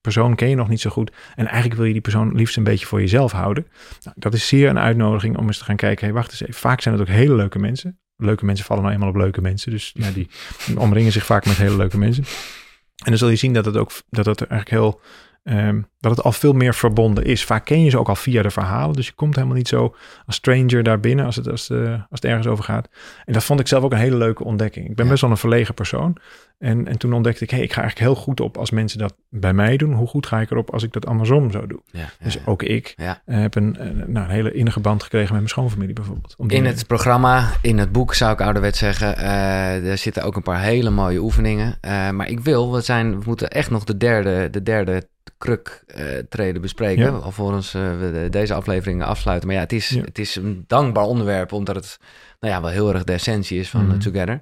persoon, 0.01 0.35
ken 0.35 0.49
je 0.49 0.55
nog 0.55 0.69
niet 0.69 0.81
zo 0.81 0.91
goed. 0.91 1.13
En 1.35 1.47
eigenlijk 1.47 1.75
wil 1.75 1.85
je 1.85 1.93
die 1.93 2.01
persoon 2.01 2.35
liefst 2.35 2.57
een 2.57 2.65
beetje 2.65 2.87
voor 2.87 3.01
jezelf 3.01 3.33
houden. 3.33 3.67
Nou, 4.03 4.17
dat 4.19 4.35
is 4.35 4.49
zeer 4.49 4.69
een 4.69 4.79
uitnodiging 4.79 5.37
om 5.37 5.47
eens 5.47 5.59
te 5.59 5.65
gaan 5.65 5.77
kijken. 5.77 6.13
Wacht 6.13 6.31
eens 6.31 6.43
even. 6.43 6.55
Vaak 6.55 6.81
zijn 6.81 6.95
het 6.95 7.09
ook 7.09 7.15
hele 7.15 7.35
leuke 7.35 7.59
mensen. 7.59 7.99
Leuke 8.17 8.45
mensen 8.45 8.65
vallen 8.65 8.83
nou 8.83 8.95
eenmaal 8.95 9.11
op 9.11 9.17
leuke 9.17 9.41
mensen. 9.41 9.71
Dus 9.71 9.95
die 10.15 10.29
omringen 10.77 11.13
zich 11.13 11.25
vaak 11.25 11.47
met 11.47 11.57
hele 11.57 11.77
leuke 11.77 11.99
mensen. 11.99 12.25
En 13.05 13.11
dan 13.11 13.19
zul 13.19 13.29
je 13.29 13.37
zien 13.37 13.53
dat 13.53 13.65
het 13.65 13.77
ook 13.77 13.91
dat 14.11 14.27
het 14.27 14.41
eigenlijk 14.41 14.71
heel 14.71 15.01
ehm, 15.45 15.83
dat 16.01 16.17
het 16.17 16.25
al 16.25 16.33
veel 16.33 16.53
meer 16.53 16.75
verbonden 16.75 17.25
is. 17.25 17.45
Vaak 17.45 17.65
ken 17.65 17.85
je 17.85 17.91
ze 17.91 17.99
ook 17.99 18.09
al 18.09 18.17
via 18.17 18.43
de 18.43 18.51
verhalen, 18.51 18.97
dus 18.97 19.07
je 19.07 19.13
komt 19.13 19.35
helemaal 19.35 19.57
niet 19.57 19.69
zo 19.69 19.95
als 20.27 20.37
stranger 20.37 20.83
daar 20.83 21.01
binnen 21.01 21.25
als 21.25 21.37
het, 21.37 21.49
als, 21.51 21.71
als 21.71 21.81
het 22.09 22.25
ergens 22.25 22.47
over 22.47 22.65
gaat. 22.65 22.89
En 23.25 23.33
dat 23.33 23.45
vond 23.45 23.61
ik 23.61 23.67
zelf 23.67 23.83
ook 23.85 23.93
een 23.93 23.99
hele 23.99 24.17
leuke 24.17 24.45
ontdekking. 24.45 24.89
Ik 24.89 24.95
ben 24.97 25.05
Ja. 25.05 25.11
best 25.11 25.23
wel 25.23 25.31
een 25.31 25.37
verlegen 25.37 25.75
persoon. 25.75 26.17
En, 26.59 26.89
en 26.89 26.99
toen 26.99 27.13
ontdekte 27.13 27.45
ik, 27.45 27.51
hey, 27.51 27.61
ik 27.61 27.73
ga 27.73 27.81
eigenlijk 27.83 28.11
heel 28.13 28.23
goed 28.23 28.41
op 28.41 28.57
als 28.57 28.71
mensen 28.71 28.99
dat 28.99 29.15
bij 29.31 29.53
mij 29.53 29.77
doen. 29.77 29.93
Hoe 29.93 30.07
goed 30.07 30.27
ga 30.27 30.41
ik 30.41 30.51
erop 30.51 30.71
als 30.73 30.83
ik 30.83 30.93
dat 30.93 31.07
andersom 31.07 31.51
zou 31.51 31.67
doen? 31.67 31.83
Ja, 31.91 32.01
ja, 32.01 32.07
Dus 32.23 32.47
ook 32.47 32.63
ik 32.63 32.93
Ja. 32.97 33.23
heb 33.25 33.55
een, 33.55 33.77
eh, 33.77 33.87
nou, 34.07 34.25
een 34.27 34.31
hele 34.33 34.53
innige 34.53 34.81
band 34.81 35.03
gekregen 35.03 35.27
met 35.29 35.37
mijn 35.37 35.49
schoonfamilie 35.49 35.95
bijvoorbeeld. 35.95 36.35
Om 36.39 36.45
In 36.51 36.57
reden. 36.57 36.73
het 36.77 36.87
programma, 36.87 37.51
in 37.63 37.79
het 37.79 37.93
boek 37.93 38.15
zou 38.15 38.33
ik 38.33 38.41
ouderwet 38.41 38.77
zeggen, 38.77 39.17
eh, 39.17 39.91
er 39.91 39.99
zitten 39.99 40.23
ook 40.23 40.37
een 40.37 40.43
paar 40.43 40.61
hele 40.61 40.91
mooie 40.91 41.19
oefeningen. 41.21 41.77
Eh, 41.81 42.11
maar 42.11 42.29
ik 42.29 42.41
wil, 42.41 42.73
we, 42.73 42.81
zijn, 42.81 43.19
we 43.19 43.23
moeten 43.27 43.51
echt 43.51 43.71
nog 43.71 43.85
de 43.85 43.97
derde, 43.97 44.51
de 44.51 44.63
derde 44.63 45.09
kruk 45.39 45.85
treden 46.29 46.63
bespreken. 46.63 47.05
Ja. 47.05 47.11
Alvorens 47.11 47.73
we 47.73 48.11
de- 48.13 48.27
deze 48.31 48.55
aflevering 48.55 49.03
afsluiten. 49.03 49.47
Maar 49.49 49.57
ja 49.57 49.63
het, 49.63 49.73
is, 49.73 49.91
het 49.91 50.19
is 50.19 50.37
een 50.37 50.65
dankbaar 50.67 51.05
onderwerp, 51.05 51.53
omdat 51.53 51.75
het 51.75 51.99
nou 52.41 52.55
ja, 52.55 52.61
wel 52.61 52.71
heel 52.71 52.93
erg 52.95 53.05
de 53.05 53.13
essentie 53.13 53.59
is 53.59 53.71
van 53.71 53.87
Mhm. 53.87 53.99
Together. 53.99 54.41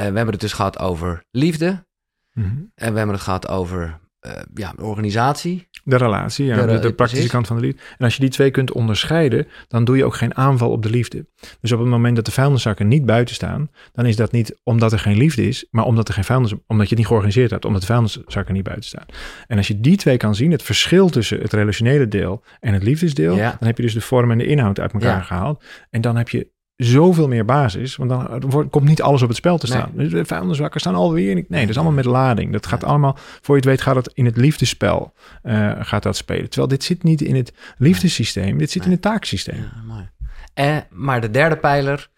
Eh, 0.00 0.06
we 0.10 0.16
hebben 0.16 0.32
het 0.32 0.40
dus 0.40 0.52
gehad 0.52 0.78
over 0.78 1.24
liefde. 1.30 1.86
Mhm. 2.32 2.46
En 2.74 2.92
we 2.92 2.98
hebben 2.98 3.14
het 3.14 3.20
gehad 3.24 3.48
over 3.48 3.98
eh, 4.20 4.32
ja, 4.54 4.74
organisatie. 4.80 5.68
De 5.84 5.96
relatie, 5.96 6.44
ja, 6.46 6.54
De 6.54 6.60
de, 6.60 6.66
re- 6.66 6.72
de 6.72 6.80
praktische 6.80 7.06
precies. 7.14 7.30
kant 7.30 7.46
van 7.46 7.56
de 7.56 7.62
liefde. 7.62 7.80
En 7.98 8.04
als 8.04 8.14
je 8.14 8.20
die 8.20 8.30
twee 8.30 8.50
kunt 8.50 8.72
onderscheiden, 8.72 9.46
dan 9.68 9.84
doe 9.84 9.96
je 9.96 10.04
ook 10.04 10.14
geen 10.14 10.36
aanval 10.36 10.70
op 10.70 10.82
de 10.82 10.90
liefde. 10.90 11.26
Dus 11.60 11.72
op 11.72 11.78
het 11.78 11.88
moment 11.88 12.16
dat 12.16 12.24
de 12.24 12.30
vuilniszakken 12.30 12.88
niet 12.88 13.06
buiten 13.06 13.34
staan, 13.34 13.70
dan 13.92 14.06
is 14.06 14.16
dat 14.16 14.32
niet 14.32 14.60
omdat 14.62 14.92
er 14.92 14.98
geen 14.98 15.16
liefde 15.16 15.48
is, 15.48 15.66
maar 15.70 15.84
omdat, 15.84 16.08
er 16.08 16.14
geen 16.14 16.24
vuilnis, 16.24 16.52
omdat 16.66 16.84
je 16.84 16.88
het 16.88 16.98
niet 16.98 17.06
georganiseerd 17.06 17.50
hebt, 17.50 17.64
omdat 17.64 17.80
de 17.80 17.86
vuilniszakken 17.86 18.54
niet 18.54 18.64
buiten 18.64 18.88
staan. 18.88 19.06
En 19.46 19.56
als 19.56 19.68
je 19.68 19.80
die 19.80 19.96
twee 19.96 20.16
kan 20.16 20.34
zien, 20.34 20.50
het 20.50 20.62
verschil 20.62 21.08
tussen 21.08 21.40
het 21.40 21.52
relationele 21.52 22.08
deel 22.08 22.44
en 22.60 22.72
het 22.72 22.82
liefdesdeel, 22.82 23.36
Ja. 23.36 23.56
dan 23.58 23.66
heb 23.68 23.76
je 23.76 23.82
dus 23.82 23.94
de 23.94 24.00
vorm 24.00 24.30
en 24.30 24.38
de 24.38 24.46
inhoud 24.46 24.80
uit 24.80 24.92
elkaar 24.92 25.16
Ja. 25.16 25.22
gehaald. 25.22 25.64
En 25.90 26.00
dan 26.00 26.16
heb 26.16 26.28
je 26.28 26.50
zoveel 26.86 27.28
meer 27.28 27.44
basis, 27.44 27.96
want 27.96 28.10
dan 28.10 28.40
wordt, 28.46 28.70
komt 28.70 28.84
niet 28.88 29.02
alles 29.02 29.22
op 29.22 29.28
het 29.28 29.36
spel 29.36 29.58
te 29.58 29.66
Nee. 29.68 29.78
staan. 29.78 29.90
Dus 29.94 30.10
de 30.10 30.24
vuilniszakken 30.24 30.80
staan 30.80 30.94
alweer 30.94 31.34
niet. 31.34 31.48
Nee, 31.48 31.60
dat 31.60 31.70
is 31.70 31.76
allemaal 31.76 31.94
met 31.94 32.04
lading. 32.04 32.52
Dat 32.52 32.66
gaat 32.66 32.84
allemaal, 32.84 33.16
voor 33.18 33.54
je 33.54 33.60
het 33.60 33.64
weet, 33.70 33.80
gaat 33.80 33.94
het 33.96 34.10
in 34.14 34.24
het 34.24 34.36
liefdespel 34.36 35.12
eh, 35.42 35.72
gaat 35.80 36.02
dat 36.02 36.16
spelen. 36.16 36.48
Terwijl 36.48 36.68
dit 36.68 36.84
zit 36.84 37.02
niet 37.02 37.20
in 37.20 37.34
het 37.36 37.52
liefdessysteem, 37.78 38.58
dit 38.58 38.70
zit 38.70 38.82
in 38.82 38.88
Nee. 38.88 38.96
het 38.96 39.06
taaksysteem. 39.06 39.56
Ja, 39.56 39.82
mooi. 39.86 40.08
Eh, 40.54 40.76
maar 40.90 41.20
de 41.20 41.30
derde 41.30 41.56
pijler... 41.56 42.08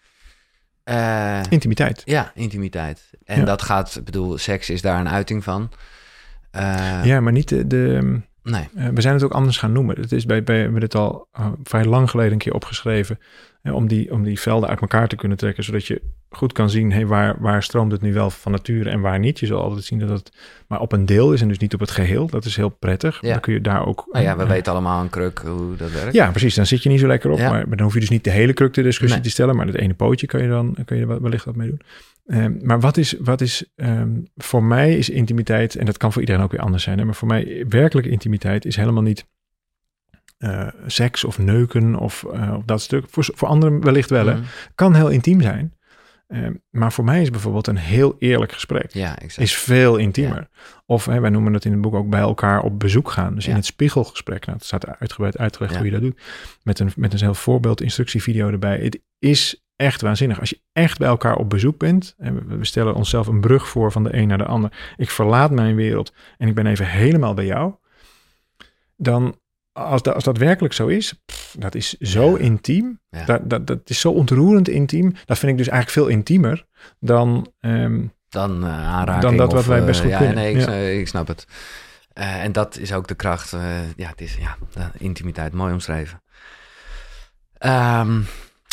eh, 0.83 1.39
Intimiteit. 1.49 2.01
Ja, 2.05 2.31
intimiteit. 2.35 3.09
En 3.25 3.39
Ja. 3.39 3.45
dat 3.45 3.61
gaat, 3.61 3.95
ik 3.95 4.03
bedoel, 4.03 4.37
seks 4.37 4.69
is 4.69 4.81
daar 4.81 4.99
een 4.99 5.09
uiting 5.09 5.43
van. 5.43 5.71
Eh, 6.51 7.01
ja, 7.03 7.19
maar 7.19 7.31
niet 7.31 7.49
de. 7.49 7.67
de 7.67 8.19
Nee, 8.43 8.69
eh, 8.75 8.87
we 8.93 9.01
zijn 9.01 9.13
het 9.13 9.23
ook 9.23 9.31
anders 9.31 9.57
gaan 9.57 9.71
noemen. 9.71 9.99
Het 10.01 10.11
is 10.11 10.25
bij, 10.25 10.43
bij, 10.43 10.55
we 10.55 10.61
hebben 10.61 10.81
het 10.81 10.95
al 10.95 11.27
eh, 11.31 11.47
vrij 11.63 11.85
lang 11.85 12.09
geleden 12.09 12.31
een 12.31 12.37
keer 12.37 12.53
opgeschreven. 12.53 13.19
Om, 13.71 13.87
die, 13.87 14.11
om 14.11 14.23
die 14.23 14.39
velden 14.39 14.69
uit 14.69 14.81
elkaar 14.81 15.07
te 15.07 15.15
kunnen 15.15 15.37
trekken. 15.37 15.63
Zodat 15.63 15.85
je 15.85 16.01
goed 16.29 16.51
kan 16.51 16.69
zien 16.69 16.91
hey, 16.91 17.05
waar, 17.05 17.35
waar 17.39 17.63
stroomt 17.63 17.91
het 17.91 18.01
nu 18.01 18.13
wel 18.13 18.29
van 18.29 18.51
nature 18.51 18.89
en 18.89 19.01
waar 19.01 19.19
niet. 19.19 19.39
Je 19.39 19.45
zal 19.45 19.61
altijd 19.61 19.83
zien 19.83 19.99
dat 19.99 20.09
het 20.09 20.31
maar 20.67 20.79
op 20.79 20.91
een 20.91 21.05
deel 21.05 21.33
is 21.33 21.41
en 21.41 21.47
dus 21.47 21.57
niet 21.57 21.73
op 21.73 21.79
het 21.79 21.91
geheel. 21.91 22.27
Dat 22.27 22.45
is 22.45 22.55
heel 22.55 22.69
prettig. 22.69 23.21
Ja. 23.21 23.31
Dan 23.31 23.39
kun 23.39 23.53
je 23.53 23.61
daar 23.61 23.85
ook. 23.85 24.07
nou 24.11 24.25
ja, 24.25 24.37
we 24.37 24.45
weten 24.45 24.71
allemaal 24.71 25.01
een 25.01 25.09
kruk 25.09 25.39
hoe 25.39 25.75
dat 25.75 25.91
werkt. 25.91 26.13
Ja, 26.13 26.29
precies. 26.29 26.55
Dan 26.55 26.65
zit 26.65 26.83
je 26.83 26.89
niet 26.89 26.99
zo 26.99 27.07
lekker 27.07 27.31
op. 27.31 27.37
Ja. 27.37 27.49
Maar, 27.49 27.67
maar 27.67 27.77
dan 27.77 27.85
hoef 27.85 27.93
je 27.93 27.99
dus 27.99 28.09
niet 28.09 28.23
de 28.23 28.29
hele 28.29 28.53
kruk 28.53 28.73
de 28.73 28.81
discussie 28.81 29.17
Nee. 29.17 29.27
te 29.27 29.33
stellen. 29.33 29.55
Maar 29.55 29.65
het 29.65 29.75
ene 29.75 29.93
pootje 29.93 30.27
kan 30.27 30.41
je 30.41 30.47
dan 30.47 30.77
kun 30.85 30.97
je 30.97 31.05
er 31.05 31.21
wellicht 31.21 31.45
wat 31.45 31.55
mee 31.55 31.67
doen. 31.67 31.81
Ehm, 32.25 32.53
maar 32.61 32.79
wat 32.79 32.97
is, 32.97 33.15
wat 33.19 33.41
is 33.41 33.65
ehm, 33.75 34.11
voor 34.35 34.63
mij 34.63 34.97
is 34.97 35.09
intimiteit, 35.09 35.75
en 35.75 35.85
dat 35.85 35.97
kan 35.97 36.11
voor 36.11 36.21
iedereen 36.21 36.41
ook 36.43 36.51
weer 36.51 36.61
anders 36.61 36.83
zijn. 36.83 36.97
Hè, 36.99 37.05
maar 37.05 37.15
voor 37.15 37.27
mij 37.27 37.65
werkelijke 37.69 38.09
intimiteit 38.09 38.65
is 38.65 38.75
helemaal 38.75 39.03
niet 39.03 39.25
eh, 40.43 40.67
seks 40.85 41.23
of 41.23 41.37
neuken 41.39 41.95
of, 41.95 42.23
eh, 42.33 42.53
of 42.57 42.63
dat 42.65 42.81
stuk. 42.81 43.05
Voor, 43.09 43.25
voor 43.33 43.47
anderen 43.47 43.81
wellicht 43.83 44.09
wel. 44.09 44.25
hè. 44.27 44.33
Mhm. 44.33 44.43
Kan 44.75 44.93
heel 44.95 45.09
intiem 45.09 45.41
zijn. 45.41 45.73
Ehm, 46.27 46.53
maar 46.69 46.91
voor 46.93 47.03
mij 47.03 47.21
is 47.21 47.29
bijvoorbeeld 47.29 47.67
een 47.67 47.77
heel 47.77 48.15
eerlijk 48.19 48.51
gesprek 48.51 48.93
Ja, 48.93 49.17
exact. 49.19 49.41
is 49.41 49.55
veel 49.57 49.97
intiemer. 49.97 50.47
Of 50.85 51.05
hè, 51.05 51.19
wij 51.19 51.29
noemen 51.29 51.53
het 51.53 51.65
in 51.65 51.71
het 51.71 51.81
boek 51.81 51.93
ook 51.95 52.09
bij 52.09 52.19
elkaar 52.19 52.61
op 52.61 52.79
bezoek 52.79 53.09
gaan. 53.11 53.35
Dus 53.35 53.47
in 53.47 53.55
het 53.55 53.65
spiegelgesprek. 53.65 54.45
Nou, 54.45 54.57
het 54.57 54.65
staat 54.65 54.87
uitgebreid 54.87 55.37
uitgelegd 55.37 55.75
hoe 55.75 55.85
je 55.85 55.91
dat 55.91 56.01
doet. 56.01 56.21
Met 56.63 56.79
een, 56.79 56.91
met 56.95 57.13
een 57.13 57.19
heel 57.19 57.33
voorbeeld 57.33 57.81
instructievideo 57.81 58.49
erbij. 58.49 58.77
Het 58.77 58.99
is 59.19 59.63
echt 59.75 60.01
waanzinnig. 60.01 60.39
Als 60.39 60.49
je 60.49 60.59
echt 60.71 60.97
bij 60.97 61.07
elkaar 61.07 61.35
op 61.35 61.49
bezoek 61.49 61.77
bent. 61.77 62.13
En 62.17 62.47
we, 62.47 62.57
we 62.57 62.65
stellen 62.65 62.93
onszelf 62.95 63.27
een 63.27 63.41
brug 63.41 63.67
voor 63.67 63.91
van 63.91 64.03
de 64.03 64.15
een 64.17 64.27
naar 64.27 64.37
de 64.37 64.45
ander. 64.45 64.93
Ik 64.95 65.09
verlaat 65.09 65.51
mijn 65.51 65.75
wereld 65.75 66.13
en 66.37 66.47
ik 66.47 66.55
ben 66.55 66.65
even 66.65 66.87
helemaal 66.87 67.33
bij 67.33 67.45
jou. 67.45 67.73
Dan, 68.95 69.35
als, 69.73 70.01
dat 70.01 70.13
als 70.15 70.23
dat 70.23 70.37
werkelijk 70.37 70.73
zo 70.73 70.87
is, 70.87 71.13
pff, 71.25 71.55
dat 71.59 71.75
is 71.75 71.93
zo 71.93 72.31
Ja. 72.31 72.37
intiem. 72.37 72.99
Ja. 73.09 73.25
Dat, 73.25 73.49
dat, 73.49 73.67
dat 73.67 73.79
is 73.85 73.99
zo 73.99 74.11
ontroerend 74.11 74.67
intiem. 74.69 75.15
Dat 75.25 75.37
vind 75.39 75.51
ik 75.51 75.57
dus 75.57 75.67
eigenlijk 75.67 75.99
veel 76.07 76.15
intiemer 76.17 76.65
dan... 76.99 77.51
ehm, 77.59 78.01
Dan 78.29 78.63
eh 78.63 78.87
aanraking. 78.87 79.21
Dan 79.23 79.37
dat 79.37 79.51
wat 79.51 79.61
of, 79.61 79.67
wij 79.67 79.79
eh, 79.79 79.85
best 79.85 80.01
goed 80.01 80.09
ja, 80.09 80.17
kunnen. 80.17 80.35
Nee, 80.35 80.53
ik, 80.53 80.59
Ja. 80.59 80.67
eh, 80.67 80.99
ik 80.99 81.07
snap 81.07 81.27
het. 81.27 81.47
Eh, 82.13 82.43
en 82.43 82.51
dat 82.51 82.77
is 82.77 82.93
ook 82.93 83.07
de 83.07 83.15
kracht. 83.15 83.53
eh, 83.53 83.61
ja, 83.95 84.07
het 84.09 84.21
is 84.21 84.35
ja, 84.39 84.57
intimiteit. 84.97 85.53
Mooi 85.53 85.73
omschreven. 85.73 86.21
Ehm, 87.57 88.19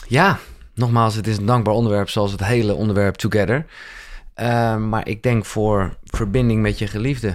ja, 0.08 0.38
nogmaals, 0.74 1.14
het 1.14 1.26
is 1.26 1.36
een 1.36 1.46
dankbaar 1.46 1.74
onderwerp 1.74 2.08
zoals 2.08 2.32
het 2.32 2.44
hele 2.44 2.74
onderwerp 2.74 3.14
Together. 3.14 3.66
Ehm, 4.34 4.88
maar 4.88 5.08
ik 5.08 5.22
denk 5.22 5.44
voor 5.44 5.96
verbinding 6.04 6.62
met 6.62 6.78
je 6.78 6.86
geliefde. 6.86 7.34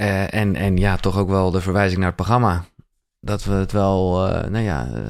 Eh, 0.00 0.34
en, 0.34 0.56
en 0.56 0.76
ja, 0.76 0.96
toch 0.96 1.18
ook 1.18 1.28
wel 1.28 1.50
de 1.50 1.60
verwijzing 1.60 1.98
naar 1.98 2.06
het 2.06 2.16
programma. 2.16 2.64
Dat 3.20 3.44
we 3.44 3.52
het 3.52 3.72
wel, 3.72 4.26
eh, 4.26 4.50
nou 4.50 4.64
ja, 4.64 4.88
eh, 4.94 5.02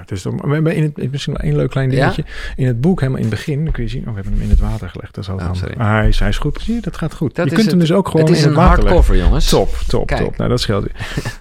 Het 0.00 0.10
is 0.10 0.22
toch, 0.22 0.34
we 0.42 0.52
hebben 0.54 0.74
in 0.74 0.82
het, 0.82 1.10
misschien 1.10 1.34
wel 1.34 1.42
één 1.46 1.56
leuk 1.56 1.70
klein 1.70 1.90
Ja? 1.90 1.96
dingetje. 2.00 2.24
In 2.56 2.66
het 2.66 2.80
boek, 2.80 2.98
helemaal 3.00 3.20
in 3.22 3.26
het 3.28 3.34
begin, 3.36 3.64
dan 3.64 3.72
kun 3.72 3.82
je 3.82 3.88
zien, 3.88 4.00
oh, 4.00 4.08
we 4.08 4.14
hebben 4.14 4.32
hem 4.32 4.42
in 4.42 4.50
het 4.50 4.60
water 4.60 4.88
gelegd. 4.88 5.14
Dat 5.14 5.24
is 5.24 5.30
altijd 5.30 5.76
Oh, 5.76 5.86
hij 5.86 6.08
is, 6.08 6.18
hij 6.18 6.28
is 6.28 6.38
goed. 6.38 6.58
Zie 6.62 6.74
je, 6.74 6.80
dat 6.80 6.96
gaat 6.96 7.14
goed. 7.14 7.34
Dat 7.34 7.50
je 7.50 7.54
kunt 7.56 7.70
hem 7.70 7.78
dus 7.78 7.92
ook 7.92 8.08
gewoon 8.08 8.26
het 8.26 8.34
is 8.36 8.42
in 8.42 8.48
een 8.48 8.54
het 8.56 8.64
leggen. 8.66 8.82
hardcover, 8.82 9.16
jongens. 9.16 9.48
Top, 9.48 9.68
top, 9.88 10.06
Kijk. 10.06 10.20
top. 10.20 10.36
Nou, 10.36 10.48
dat 10.50 10.60
scheelt. 10.60 10.86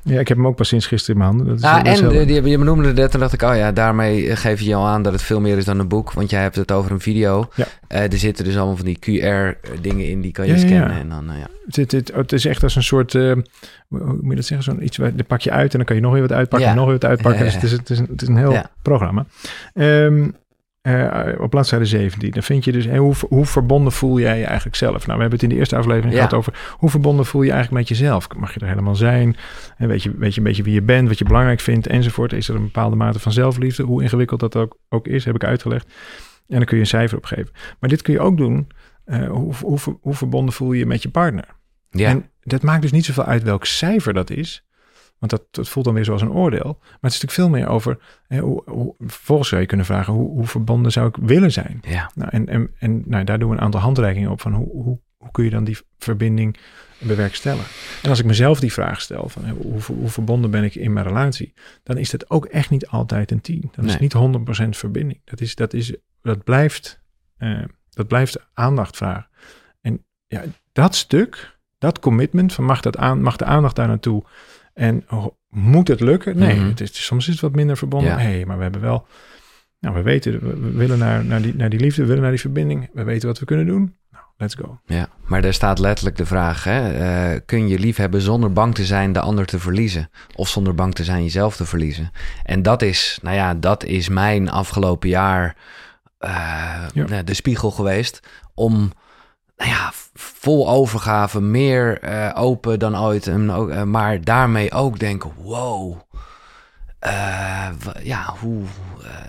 Ja, 0.03 0.19
ik 0.19 0.27
heb 0.27 0.37
hem 0.37 0.47
ook 0.47 0.55
pas 0.55 0.67
sinds 0.67 0.87
gisteren 0.87 1.21
in 1.21 1.27
mijn 1.27 1.35
handen. 1.37 1.47
Dat 1.47 1.55
is, 1.55 1.83
dat 1.83 1.93
is 1.93 1.99
en 2.01 2.09
heel- 2.09 2.19
de, 2.25 2.41
die, 2.41 2.49
je 2.51 2.57
benoemde 2.57 2.93
net 2.93 3.13
en 3.13 3.19
dacht 3.19 3.33
ik, 3.33 3.41
oh 3.41 3.55
ja, 3.55 3.71
daarmee 3.71 4.35
geef 4.35 4.59
je 4.59 4.75
al 4.75 4.85
aan 4.87 5.01
dat 5.03 5.13
het 5.13 5.21
veel 5.21 5.39
meer 5.41 5.57
is 5.57 5.65
dan 5.65 5.79
een 5.79 5.87
boek. 5.87 6.11
Want 6.13 6.29
jij 6.29 6.41
hebt 6.41 6.55
het 6.55 6.71
over 6.71 6.91
een 6.91 6.99
video. 6.99 7.47
Ja. 7.55 7.65
Eh, 7.87 8.03
er 8.11 8.17
zitten 8.17 8.45
dus 8.45 8.57
allemaal 8.57 8.75
van 8.75 8.85
die 8.85 8.97
QR-dingen 8.99 10.05
in, 10.09 10.21
die 10.21 10.31
kan 10.31 10.45
je 10.47 10.51
Ja, 10.53 10.57
scannen. 10.57 10.91
En 10.91 11.09
dan, 11.09 11.25
nou 11.25 11.39
ja. 11.39 11.47
het, 11.69 11.91
het, 11.91 12.11
het, 12.15 12.31
is 12.33 12.45
echt 12.45 12.63
als 12.63 12.75
een 12.75 12.83
soort, 12.83 13.15
eh, 13.15 13.31
hoe 13.87 13.99
moet 14.21 14.29
je 14.29 14.35
dat 14.35 14.45
zeggen? 14.45 14.73
Zo'n 14.73 14.83
iets, 14.85 14.97
waar- 14.97 15.15
dat 15.15 15.27
pak 15.27 15.41
je 15.41 15.51
uit 15.51 15.71
en 15.71 15.77
dan 15.77 15.85
kan 15.85 15.95
je 15.95 16.01
nog 16.01 16.11
weer 16.11 16.21
wat 16.21 16.31
uitpakken 16.31 16.69
en 16.69 16.75
nog 16.75 16.85
weer 16.85 16.93
wat 16.93 17.05
uitpakken. 17.05 17.43
Dus 17.45 17.53
het 17.53 17.63
is, 17.63 17.71
het 17.71 17.89
is, 17.89 17.99
een, 17.99 18.07
het 18.11 18.21
is 18.21 18.27
een 18.27 18.35
heel 18.43 18.51
Ja. 18.53 18.71
programma. 18.82 19.25
Ehm, 19.73 20.29
eh, 20.82 21.19
op 21.39 21.49
bladzijde 21.49 21.86
17, 21.86 22.32
dan 22.32 22.43
vind 22.43 22.63
je 22.65 22.71
dus 22.71 22.88
hoe, 22.88 23.15
hoe 23.29 23.45
verbonden 23.45 23.91
voel 23.93 24.19
jij 24.19 24.38
je 24.39 24.45
eigenlijk 24.45 24.75
zelf? 24.75 25.06
Nou, 25.06 25.06
we 25.17 25.21
hebben 25.21 25.32
het 25.32 25.43
in 25.43 25.49
de 25.49 25.56
eerste 25.56 25.75
aflevering 25.75 26.12
Ja. 26.13 26.17
gehad 26.17 26.34
over 26.34 26.73
hoe 26.77 26.89
verbonden 26.89 27.25
voel 27.25 27.41
je 27.41 27.51
eigenlijk 27.51 27.88
met 27.89 27.97
jezelf? 27.97 28.27
Mag 28.38 28.53
je 28.53 28.60
er 28.60 28.67
helemaal 28.67 28.95
zijn? 28.95 29.36
En 29.77 29.88
weet, 29.88 30.03
je, 30.03 30.17
weet 30.17 30.34
je 30.34 30.38
een 30.39 30.47
beetje 30.47 30.63
wie 30.63 30.73
je 30.73 30.82
bent, 30.82 31.08
wat 31.08 31.17
je 31.17 31.25
belangrijk 31.25 31.60
vindt 31.60 31.88
enzovoort? 31.88 32.34
Is 32.34 32.47
er 32.49 32.56
een 32.56 32.63
bepaalde 32.63 32.95
mate 32.95 33.19
van 33.19 33.32
zelfliefde? 33.32 33.84
Hoe 33.84 34.01
ingewikkeld 34.01 34.39
dat 34.39 34.56
ook, 34.56 34.77
ook 34.89 35.08
is, 35.08 35.25
heb 35.25 35.36
ik 35.36 35.43
uitgelegd. 35.43 35.86
En 36.47 36.56
dan 36.58 36.65
kun 36.65 36.75
je 36.75 36.82
een 36.84 36.89
cijfer 36.89 37.17
op 37.17 37.25
geven. 37.25 37.49
Maar 37.79 37.89
dit 37.89 38.01
kun 38.01 38.13
je 38.13 38.19
ook 38.19 38.38
doen. 38.38 38.67
eh, 39.06 39.27
hoe, 39.29 39.53
hoe, 39.62 39.79
hoe 40.01 40.13
verbonden 40.13 40.53
voel 40.53 40.71
je 40.71 40.79
je 40.79 40.86
met 40.86 41.01
je 41.03 41.10
partner? 41.10 41.45
Ja, 41.89 42.10
En 42.10 42.29
dat 42.41 42.62
maakt 42.62 42.82
dus 42.82 42.91
niet 42.91 43.06
zoveel 43.06 43.23
uit 43.25 43.43
welk 43.43 43.65
cijfer 43.65 44.13
dat 44.13 44.29
is. 44.29 44.65
Want 45.23 45.36
dat, 45.36 45.47
dat 45.51 45.69
voelt 45.69 45.86
dan 45.86 45.93
weer 45.93 46.05
zoals 46.05 46.21
een 46.21 46.31
oordeel. 46.31 46.77
Maar 46.79 46.97
het 47.01 47.13
is 47.13 47.21
natuurlijk 47.21 47.31
veel 47.31 47.49
meer 47.49 47.67
over... 47.67 47.97
Hè, 48.27 48.39
hoe, 48.39 48.63
hoe, 48.65 48.95
vervolgens 48.99 49.49
zou 49.49 49.62
je 49.62 49.67
kunnen 49.67 49.86
vragen... 49.86 50.13
Hoe, 50.13 50.29
hoe 50.29 50.47
verbonden 50.47 50.91
zou 50.91 51.07
ik 51.07 51.15
willen 51.21 51.51
zijn? 51.51 51.79
Ja. 51.81 52.12
Nou, 52.15 52.29
en 52.31 52.47
en, 52.47 52.71
en 52.79 53.03
nou, 53.05 53.23
daar 53.23 53.39
doen 53.39 53.49
we 53.49 53.55
een 53.55 53.62
aantal 53.62 53.79
handreikingen 53.79 54.31
op... 54.31 54.41
van 54.41 54.53
hoe, 54.53 54.69
hoe, 54.71 54.99
hoe 55.17 55.31
kun 55.31 55.43
je 55.43 55.49
dan 55.49 55.63
die 55.63 55.77
verbinding 55.97 56.57
bewerkstelligen? 56.97 57.67
En 58.01 58.09
als 58.09 58.19
ik 58.19 58.25
mezelf 58.25 58.59
die 58.59 58.73
vraag 58.73 59.01
stel... 59.01 59.29
van 59.29 59.45
hè, 59.45 59.53
hoe, 59.53 59.81
hoe 59.81 60.09
verbonden 60.09 60.51
ben 60.51 60.63
ik 60.63 60.75
in 60.75 60.93
mijn 60.93 61.05
relatie... 61.05 61.53
dan 61.83 61.97
is 61.97 62.09
dat 62.09 62.29
ook 62.29 62.45
echt 62.45 62.69
niet 62.69 62.88
altijd 62.88 63.31
een 63.31 63.41
10. 63.41 63.69
Dan 63.75 63.86
is 63.86 63.91
Nee. 63.91 64.01
niet 64.01 64.65
100% 64.65 64.69
verbinding. 64.69 65.21
Dat, 65.25 65.41
is, 65.41 65.55
dat, 65.55 65.73
is, 65.73 65.95
dat, 66.21 66.43
blijft, 66.43 67.01
eh, 67.38 67.63
dat 67.89 68.07
blijft 68.07 68.47
aandacht 68.53 68.97
vragen. 68.97 69.27
En 69.81 70.05
ja, 70.27 70.43
dat 70.71 70.95
stuk, 70.95 71.57
dat 71.77 71.99
commitment... 71.99 72.53
van 72.53 72.63
mag, 72.63 72.81
dat 72.81 72.97
aan, 72.97 73.21
mag 73.21 73.36
de 73.36 73.45
aandacht 73.45 73.75
daar 73.75 73.88
naartoe... 73.88 74.23
En 74.73 75.03
oh, 75.09 75.25
moet 75.49 75.88
het 75.88 75.99
lukken? 75.99 76.38
Nee, 76.38 76.55
Mhm. 76.59 76.67
het 76.67 76.81
is, 76.81 77.05
soms 77.05 77.25
is 77.27 77.31
het 77.33 77.41
wat 77.41 77.55
minder 77.55 77.77
verbonden. 77.77 78.09
Ja. 78.12 78.17
Hey, 78.19 78.45
maar 78.45 78.57
we 78.57 78.63
hebben 78.63 78.81
wel... 78.81 79.07
Nou, 79.79 79.95
we 79.95 80.01
weten, 80.01 80.62
we 80.62 80.71
willen 80.71 80.97
naar, 80.97 81.25
naar, 81.25 81.41
die, 81.41 81.55
naar 81.55 81.69
die 81.69 81.79
liefde, 81.79 82.01
we 82.01 82.07
willen 82.07 82.21
naar 82.21 82.31
die 82.31 82.39
verbinding. 82.39 82.89
We 82.93 83.03
weten 83.03 83.27
wat 83.27 83.39
we 83.39 83.45
kunnen 83.45 83.65
doen. 83.65 83.95
Nou, 84.12 84.23
let's 84.38 84.55
go. 84.55 84.79
Ja, 84.86 85.07
maar 85.25 85.43
er 85.43 85.53
staat 85.53 85.79
letterlijk 85.79 86.17
de 86.17 86.25
vraag: 86.25 86.63
hè, 86.63 86.91
eh, 87.33 87.39
kun 87.45 87.67
je 87.67 87.79
lief 87.79 87.97
hebben 87.97 88.21
zonder 88.21 88.53
bang 88.53 88.75
te 88.75 88.86
zijn 88.86 89.12
de 89.13 89.19
ander 89.19 89.45
te 89.45 89.59
verliezen? 89.59 90.09
Of 90.36 90.47
zonder 90.49 90.75
bang 90.75 90.93
te 90.95 91.03
zijn 91.03 91.23
jezelf 91.23 91.55
te 91.55 91.65
verliezen? 91.65 92.12
En 92.43 92.62
dat 92.62 92.81
is, 92.81 93.19
nou 93.21 93.36
ja, 93.36 93.53
dat 93.53 93.83
is 93.83 94.09
mijn 94.09 94.49
afgelopen 94.49 95.09
jaar 95.09 95.57
eh, 96.17 96.83
Ja. 96.93 97.23
de 97.23 97.33
spiegel 97.33 97.71
geweest. 97.71 98.19
Om, 98.53 98.91
nou 99.57 99.69
ja, 99.69 99.91
vol 100.13 100.69
overgave, 100.69 101.41
meer 101.41 101.99
eh, 101.99 102.31
open 102.35 102.79
dan 102.79 102.97
ooit. 102.97 103.27
En 103.27 103.51
ook, 103.51 103.69
eh, 103.69 103.83
maar 103.83 104.23
daarmee 104.23 104.71
ook 104.71 104.99
denken: 104.99 105.31
wow. 105.41 105.97
eh, 106.99 107.69
ja, 108.03 108.33
hoe. 108.39 108.61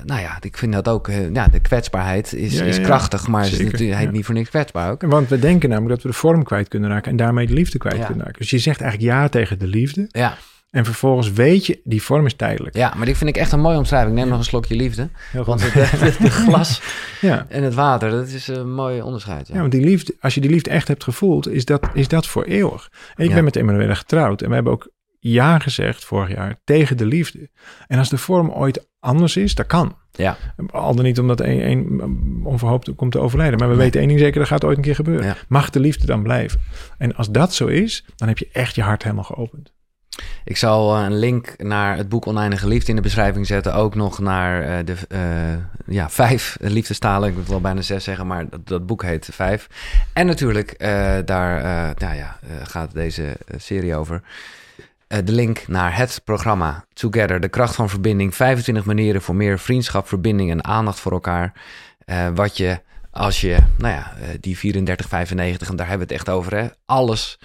nou 0.04 0.20
ja, 0.20 0.36
ik 0.40 0.56
vind 0.56 0.72
dat 0.72 0.88
ook. 0.88 1.10
ja, 1.32 1.46
de 1.46 1.60
kwetsbaarheid 1.60 2.32
is, 2.32 2.58
Ja, 2.58 2.64
is 2.64 2.80
krachtig, 2.80 3.28
maar 3.28 3.42
het 3.42 3.50
is 3.50 3.56
Zeker, 3.56 3.72
natuurlijk 3.72 3.98
heet 3.98 4.12
niet 4.12 4.24
voor 4.24 4.34
niks 4.34 4.48
kwetsbaar 4.48 4.90
ook. 4.90 5.02
Want 5.02 5.28
we 5.28 5.38
denken 5.38 5.68
namelijk 5.68 5.94
dat 5.94 6.02
we 6.02 6.08
de 6.08 6.14
vorm 6.14 6.44
kwijt 6.44 6.68
kunnen 6.68 6.90
raken 6.90 7.10
en 7.10 7.16
daarmee 7.16 7.46
de 7.46 7.54
liefde 7.54 7.78
kwijt 7.78 8.06
kunnen 8.06 8.24
raken. 8.24 8.40
Dus 8.40 8.50
je 8.50 8.58
zegt 8.58 8.80
eigenlijk 8.80 9.12
ja 9.12 9.28
tegen 9.28 9.58
de 9.58 9.66
liefde 9.66 10.08
Ja. 10.10 10.36
En 10.74 10.84
vervolgens 10.84 11.32
weet 11.32 11.66
je, 11.66 11.80
die 11.84 12.02
vorm 12.02 12.26
is 12.26 12.34
tijdelijk. 12.34 12.76
Ja, 12.76 12.94
maar 12.96 13.06
die 13.06 13.16
vind 13.16 13.30
ik 13.30 13.36
echt 13.36 13.52
een 13.52 13.60
mooie 13.60 13.76
omschrijving. 13.78 14.14
Neem 14.14 14.28
nog 14.28 14.38
een 14.38 14.44
slokje 14.44 14.74
liefde. 14.74 15.08
Want 15.44 15.62
het, 15.62 15.90
het, 15.90 16.18
het 16.18 16.32
glas 16.32 16.82
Ja. 17.20 17.46
en 17.48 17.62
het 17.62 17.74
water, 17.74 18.10
dat 18.10 18.28
is 18.28 18.48
een 18.48 18.74
mooi 18.74 19.02
onderscheid. 19.02 19.48
Ja. 19.48 19.54
Ja, 19.54 19.60
want 19.60 19.72
die 19.72 19.84
liefde, 19.84 20.16
als 20.20 20.34
je 20.34 20.40
die 20.40 20.50
liefde 20.50 20.70
echt 20.70 20.88
hebt 20.88 21.04
gevoeld, 21.04 21.48
is 21.48 21.64
dat, 21.64 21.88
is 21.92 22.08
dat 22.08 22.26
voor 22.26 22.44
eeuwig. 22.44 22.90
En 23.14 23.24
ik 23.24 23.34
ben 23.34 23.44
met 23.44 23.56
Emanuele 23.56 23.94
getrouwd 23.94 24.42
en 24.42 24.48
we 24.48 24.54
hebben 24.54 24.72
ook 24.72 24.92
ja 25.18 25.58
gezegd 25.58 26.04
vorig 26.04 26.34
jaar 26.34 26.60
tegen 26.64 26.96
de 26.96 27.06
liefde. 27.06 27.50
En 27.86 27.98
als 27.98 28.08
de 28.08 28.18
vorm 28.18 28.50
ooit 28.50 28.86
anders 29.00 29.36
is, 29.36 29.54
dat 29.54 29.66
kan. 29.66 29.96
Ja. 30.12 30.36
Al 30.70 30.94
dan 30.94 31.04
niet 31.04 31.18
omdat 31.18 31.40
een, 31.40 31.70
een 31.70 32.40
onverhoopt 32.44 32.94
komt 32.94 33.12
te 33.12 33.18
overlijden. 33.20 33.58
Maar 33.58 33.68
we 33.68 33.74
weten 33.74 34.00
één 34.00 34.08
ding 34.08 34.20
zeker, 34.20 34.38
dat 34.38 34.48
gaat 34.48 34.64
ooit 34.64 34.76
een 34.76 34.82
keer 34.82 34.94
gebeuren. 34.94 35.26
Ja. 35.26 35.36
Mag 35.48 35.70
de 35.70 35.80
liefde 35.80 36.06
dan 36.06 36.22
blijven? 36.22 36.60
En 36.98 37.14
als 37.16 37.30
dat 37.30 37.54
zo 37.54 37.66
is, 37.66 38.04
dan 38.16 38.28
heb 38.28 38.38
je 38.38 38.48
echt 38.52 38.74
je 38.74 38.82
hart 38.82 39.02
helemaal 39.02 39.24
geopend. 39.24 39.72
Ik 40.44 40.56
zal 40.56 40.96
eh, 40.96 41.04
een 41.04 41.18
link 41.18 41.54
naar 41.56 41.96
het 41.96 42.08
boek 42.08 42.26
Oneindige 42.26 42.68
Liefde 42.68 42.90
in 42.90 42.96
de 42.96 43.02
beschrijving 43.02 43.46
zetten. 43.46 43.74
Ook 43.74 43.94
nog 43.94 44.18
naar 44.18 44.62
eh, 44.62 44.84
de 44.84 44.94
eh, 45.08 45.94
ja, 45.94 46.10
vijf 46.10 46.56
liefdestalen. 46.60 47.28
Ik 47.28 47.34
wil 47.34 47.44
wel 47.48 47.60
bijna 47.60 47.82
zes 47.82 48.04
zeggen, 48.04 48.26
maar 48.26 48.48
dat, 48.48 48.66
dat 48.66 48.86
boek 48.86 49.02
heet 49.02 49.28
Vijf. 49.32 49.68
En 50.12 50.26
natuurlijk, 50.26 50.78
daar 51.24 51.62
nou 51.98 52.14
ja, 52.16 52.38
gaat 52.62 52.94
deze 52.94 53.36
serie 53.56 53.96
over. 53.96 54.22
De 55.06 55.32
link 55.32 55.68
naar 55.68 55.96
het 55.96 56.20
programma 56.24 56.84
Together, 56.92 57.40
de 57.40 57.48
kracht 57.48 57.74
van 57.74 57.88
verbinding. 57.88 58.34
25 58.34 58.84
manieren 58.84 59.22
voor 59.22 59.34
meer 59.34 59.58
vriendschap, 59.58 60.08
verbinding 60.08 60.50
en 60.50 60.64
aandacht 60.64 61.00
voor 61.00 61.12
elkaar. 61.12 61.52
Wat 62.34 62.56
je 62.56 62.80
als 63.10 63.40
je, 63.40 63.58
nou 63.78 63.94
ja, 63.94 64.12
die 64.40 64.56
34,95, 64.56 64.62
en 64.62 65.36
daar 65.36 65.58
hebben 65.66 65.76
we 65.76 65.88
het 65.88 66.10
echt 66.10 66.28
over, 66.28 66.56
hè? 66.56 66.66
Alles 66.84 67.38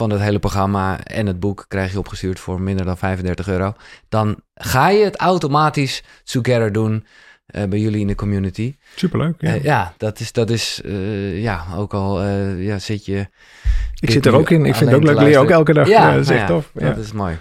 van 0.00 0.10
het 0.10 0.20
hele 0.20 0.38
programma 0.38 1.04
en 1.04 1.26
het 1.26 1.40
boek 1.40 1.64
krijg 1.68 1.92
je 1.92 1.98
opgestuurd 1.98 2.40
voor 2.40 2.60
minder 2.60 2.84
dan 2.84 2.98
35 2.98 3.48
euro. 3.48 3.74
Dan 4.08 4.36
ga 4.54 4.88
je 4.88 5.04
het 5.04 5.16
automatisch 5.16 6.02
together 6.24 6.72
doen 6.72 7.06
eh, 7.46 7.64
bij 7.64 7.78
jullie 7.78 8.00
in 8.00 8.06
de 8.06 8.14
community. 8.14 8.76
Superleuk. 8.94 9.34
Ja. 9.38 9.52
Ja, 9.52 9.60
ja 9.62 9.94
dat 9.96 10.20
is, 10.20 10.32
dat 10.32 10.50
is 10.50 10.80
eh, 10.84 11.42
ja, 11.42 11.64
ook 11.76 11.94
al 11.94 12.20
eh, 12.20 12.64
ja, 12.64 12.78
zit 12.78 13.04
je... 13.04 13.26
ik 14.00 14.10
zit 14.10 14.26
er 14.26 14.34
ook 14.34 14.50
in. 14.50 14.64
Ik 14.64 14.74
vind 14.74 14.90
het 14.90 14.98
ook 14.98 15.06
leuk. 15.06 15.18
Leer 15.18 15.28
je 15.28 15.38
ook 15.38 15.50
elke 15.50 15.72
dag. 15.72 15.88
Ja, 15.88 16.08
Ja, 16.08 16.12
dat 16.12 16.20
is 16.20 16.28
nou 16.28 16.38
echt 16.40 16.48
ja, 16.48 16.54
tof. 16.54 16.70
Dat 16.74 16.96
is 16.96 17.12
mooi. 17.12 17.38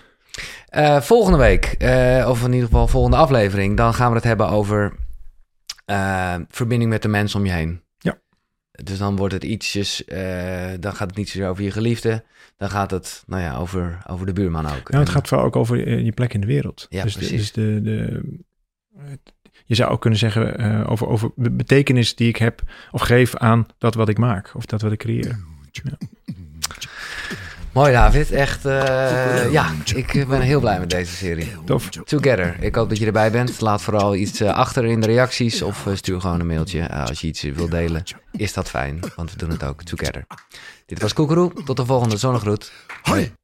Eh, 0.70 1.02
volgende 1.02 1.38
week, 1.38 1.66
eh, 1.66 2.26
of 2.30 2.44
in 2.44 2.54
ieder 2.54 2.68
geval 2.68 2.88
volgende 2.88 3.18
aflevering, 3.18 3.78
dan 3.78 3.94
gaan 3.94 4.10
we 4.10 4.16
het 4.16 4.24
hebben 4.24 4.50
over 4.50 4.94
eh, 5.86 6.36
verbinding 6.50 6.92
met 6.92 7.02
de 7.02 7.08
mensen 7.08 7.40
om 7.40 7.46
je 7.46 7.52
heen. 7.52 7.82
Ja. 8.80 8.84
Dus 8.84 8.98
dan 8.98 9.16
wordt 9.16 9.34
het 9.34 9.44
ietsjes, 9.44 10.06
eh, 10.06 10.70
dan 10.80 10.94
gaat 10.96 11.08
het 11.10 11.18
niet 11.18 11.30
zozeer 11.30 11.50
over 11.50 11.64
je 11.64 11.72
geliefde, 11.72 12.24
dan 12.58 12.70
gaat 12.70 12.92
het, 12.92 13.24
nou 13.28 13.42
ja, 13.42 13.56
over, 13.58 13.98
over 14.08 14.26
de 14.26 14.34
buurman 14.34 14.66
ook. 14.66 14.72
Nou, 14.72 14.80
het 14.84 15.08
En- 15.08 15.08
gaat 15.08 15.28
vooral 15.28 15.46
ook 15.48 15.56
over 15.56 15.88
eh, 15.88 16.04
je 16.06 16.12
plek 16.12 16.34
in 16.34 16.42
de 16.42 16.48
wereld. 16.48 16.86
Ja, 16.90 17.04
dus 17.04 17.14
de- 17.14 17.20
precies. 17.20 17.38
dus 17.40 17.52
de, 17.52 17.80
de, 17.82 18.22
het- 18.98 19.34
je 19.66 19.76
zou 19.76 19.92
ook 19.92 20.02
kunnen 20.02 20.20
zeggen 20.20 20.58
eh, 20.58 20.92
over, 20.92 21.08
over 21.08 21.32
de 21.36 21.52
betekenis 21.52 22.16
die 22.16 22.28
ik 22.28 22.36
heb 22.38 22.62
of 22.92 23.02
geef 23.02 23.36
aan 23.36 23.66
dat 23.78 23.96
wat 23.96 24.10
ik 24.10 24.18
maak 24.18 24.52
of 24.56 24.66
dat 24.66 24.82
wat 24.82 24.92
ik 24.92 25.00
creëer. 25.00 25.40
Mooi 27.80 27.92
David, 27.92 28.32
echt, 28.32 28.66
eh, 28.66 29.52
ja, 29.52 29.72
ik 29.96 30.26
ben 30.28 30.42
heel 30.42 30.60
blij 30.60 30.80
met 30.80 30.90
deze 30.90 31.16
serie. 31.16 31.52
Tof. 31.66 31.90
Together. 31.90 32.56
Ik 32.60 32.76
hoop 32.76 32.90
dat 32.90 32.98
je 32.98 33.06
erbij 33.06 33.32
bent. 33.32 33.62
Laat 33.62 33.82
vooral 33.82 34.16
iets 34.16 34.40
eh, 34.40 34.54
achter 34.54 34.86
in 34.86 35.02
de 35.02 35.08
reacties 35.08 35.62
of 35.62 35.88
eh, 35.88 35.96
stuur 35.96 36.22
gewoon 36.22 36.40
een 36.40 36.48
mailtje 36.48 36.80
eh, 36.82 37.06
als 37.06 37.22
je 37.22 37.28
iets 37.28 37.42
wilt 37.42 37.72
delen. 37.72 38.04
Is 38.32 38.54
dat 38.54 38.70
fijn, 38.70 39.00
want 39.16 39.32
we 39.32 39.38
doen 39.38 39.50
het 39.50 39.64
ook 39.64 39.84
together. 39.84 40.26
Dit 40.86 41.02
was 41.02 41.14
Koekeroe. 41.14 41.54
Tot 41.66 41.78
de 41.78 41.86
volgende 41.86 42.18
zonnegroet. 42.18 42.72
Hoi! 43.02 43.39